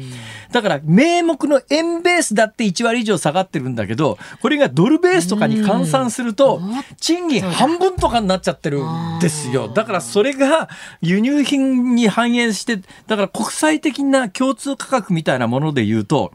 [0.51, 6.61] だから名目の円ベースだって1割以上下がってるんだけどこれがドルベースとかに換算すると
[6.99, 9.69] 賃金半分とかになっちゃってるんですよ。
[9.69, 10.69] だからそれが
[11.01, 13.21] 輸入品に反映してだ。
[13.21, 16.33] から国際的な共通価格みたいなもので言うと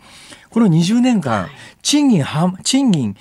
[0.55, 1.49] この20年間、
[1.81, 3.17] 賃金は、賃金、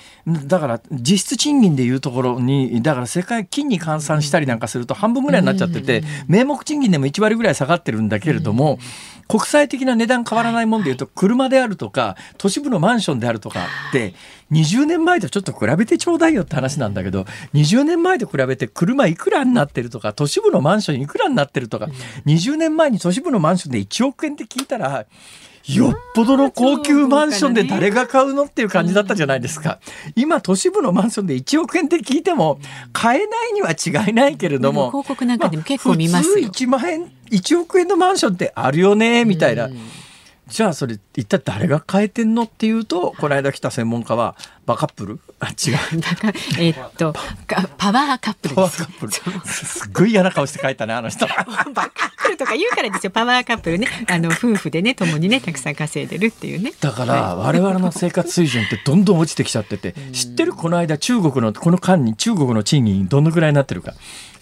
[0.47, 8.78] だから実質賃金でいうところに、だから世界金に換算したりなんかすると半分ぐらいになっちゃってて、名目賃金でも1割ぐらい下がってるんだけれども、
[9.26, 14.14] 国際的な値段変わらないもんでいうと、車であるとか、都市部のマンションであるとかって、
[14.53, 21.89] 20年前とちょっと比べてちょうだいよって話なんだけど、20年前と比べて車いくらになってるとか、都市部のマンションいくらになってるとか、
[22.26, 25.07] 20年前に都市部のマンションで1億円って聞いたら、
[25.66, 29.78] よっぽどの高級マンションで誰が買うのっていう感じだったじゃないですか。
[30.14, 32.58] 今都市部のマンションで1億円って聞いても
[32.92, 36.48] 買えないには違いないけれども広告なんかでも結構見ますよ。
[36.48, 39.70] 1万円1億円のマンションってあるよねみたいな。
[40.46, 44.36] じゃあそれ一体誰が変えてんのっていうとこの間来た専門家は
[44.66, 45.76] バカップルあ違う。
[46.59, 47.14] えっと
[47.76, 49.12] パワーカップルパワーカップル。
[49.47, 51.26] すっごい嫌な顔して書いたねあの人。
[51.26, 52.14] バカ。
[52.24, 53.11] ップルとか言うからですよ。
[53.11, 53.87] パワーカップルね。
[54.09, 56.72] あの夫婦でね共にねたくさん稼いでるっていうね。
[56.80, 63.93] だから、我々の生活水準ってどんどん落ちてきちゃってて知ってるこの間中国のこの間に中国の賃金どのぐらいになってるか。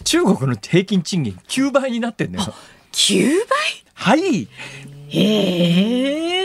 [0.03, 2.53] 中国の平均賃金9倍になってんだよ。
[2.93, 3.83] 9倍？
[3.93, 4.47] はい。
[5.09, 6.42] へえ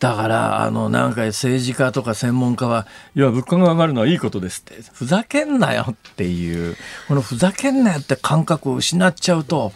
[0.00, 4.82] だからあのなんか政治家とか専門家はいや物価が上がるのはいいことですって。
[4.92, 6.76] ふざけんなよっていう
[7.06, 9.72] このふざけんなよって感覚を失っちゃうと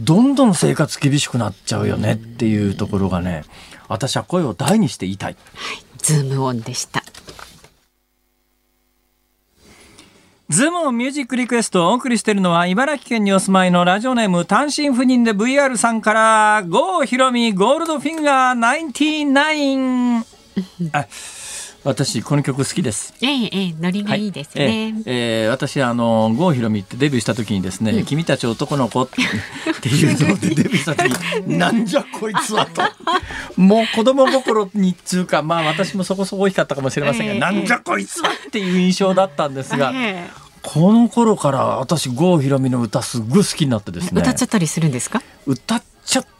[0.00, 3.44] どんどん生活厳しくなっちゃうよねっていうところがね
[3.86, 5.36] 私は声を大にして言いたい。
[5.54, 7.04] はい、ズームオンでした
[10.48, 20.24] ズームミュージックリクエストをお送りしているのは茨城県にお住まいのラジオネーム単身赴任で VR さんから郷ひろみゴールドフィンガー99
[20.94, 21.06] あ
[21.88, 23.14] 私この曲好きです。
[23.22, 24.64] ええええ、ノリがいいですね。
[24.64, 24.74] はい、
[25.06, 31.10] ええー、私あの郷ひろみってデビューした時にですね、うん、君たち男の子っていう ので デビューした時
[31.48, 32.82] なんじゃこいつはと
[33.56, 39.90] もう子供心につうかまあ私もそこそこ大きかったかもしれませんが、えー、なんじゃこいつはっていう印象だったんですが。
[39.94, 45.22] えーこの頃から私郷ひろみの歌すごい好きになってですね歌っちゃったりするんですか？
[45.46, 45.82] 歌っ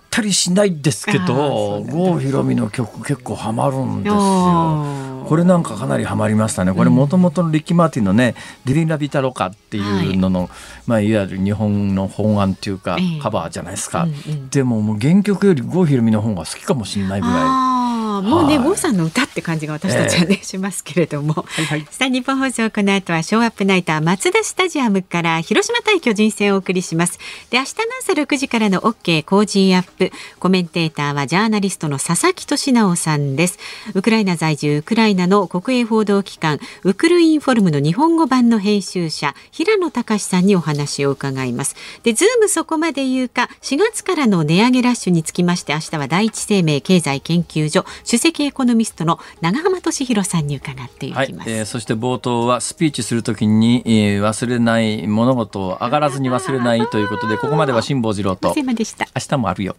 [0.08, 5.24] ったりしないですけど郷ひろみの曲結構ハマるんですよ。
[5.28, 6.72] これなんかかなりハマりましたね。
[6.72, 8.34] これもともとのリッキー・マーティンのね
[8.64, 10.48] 「ディリン・ラ・ビタ・ロカ」っていうのの、はい
[10.86, 14.08] まあ、いわゆる日本の本案っていうか、カバーじゃないですか、
[14.50, 17.32] でももう原曲より郷ひろみの方が好きかもしれないぐら
[17.74, 17.77] い。
[18.22, 27.18] もうね、郷さんの歌って感じが私たちはね、えー、しますけれども、はいはい、さあ日本放送この後はショーアップナイター松田スタジアムから広島対巨人戦をお送りします。
[27.50, 30.12] で明日の朝6時からの OK Cozy up。
[30.38, 33.58] コメンテーターはジャーナリストの佐々木俊尚さんです。
[33.94, 41.76] ウクライナ在住ウクライナの国営報道機関ウクルインフォルムの日本語版の編集者平野高志さんにお話を伺います。
[42.02, 58.54] でズームそこまで言うか4月からの値上げラッシュにつきまして明日は第一生命経済研究所首席エコノミストの永濱利廣さんに伺っていきます、はい、えー、そして冒頭はスピーチするときに、えー、忘れない物事を上がらずに忘れないということでここまでは辛坊治郎と。
[58.56, 59.76] 明日もあるよ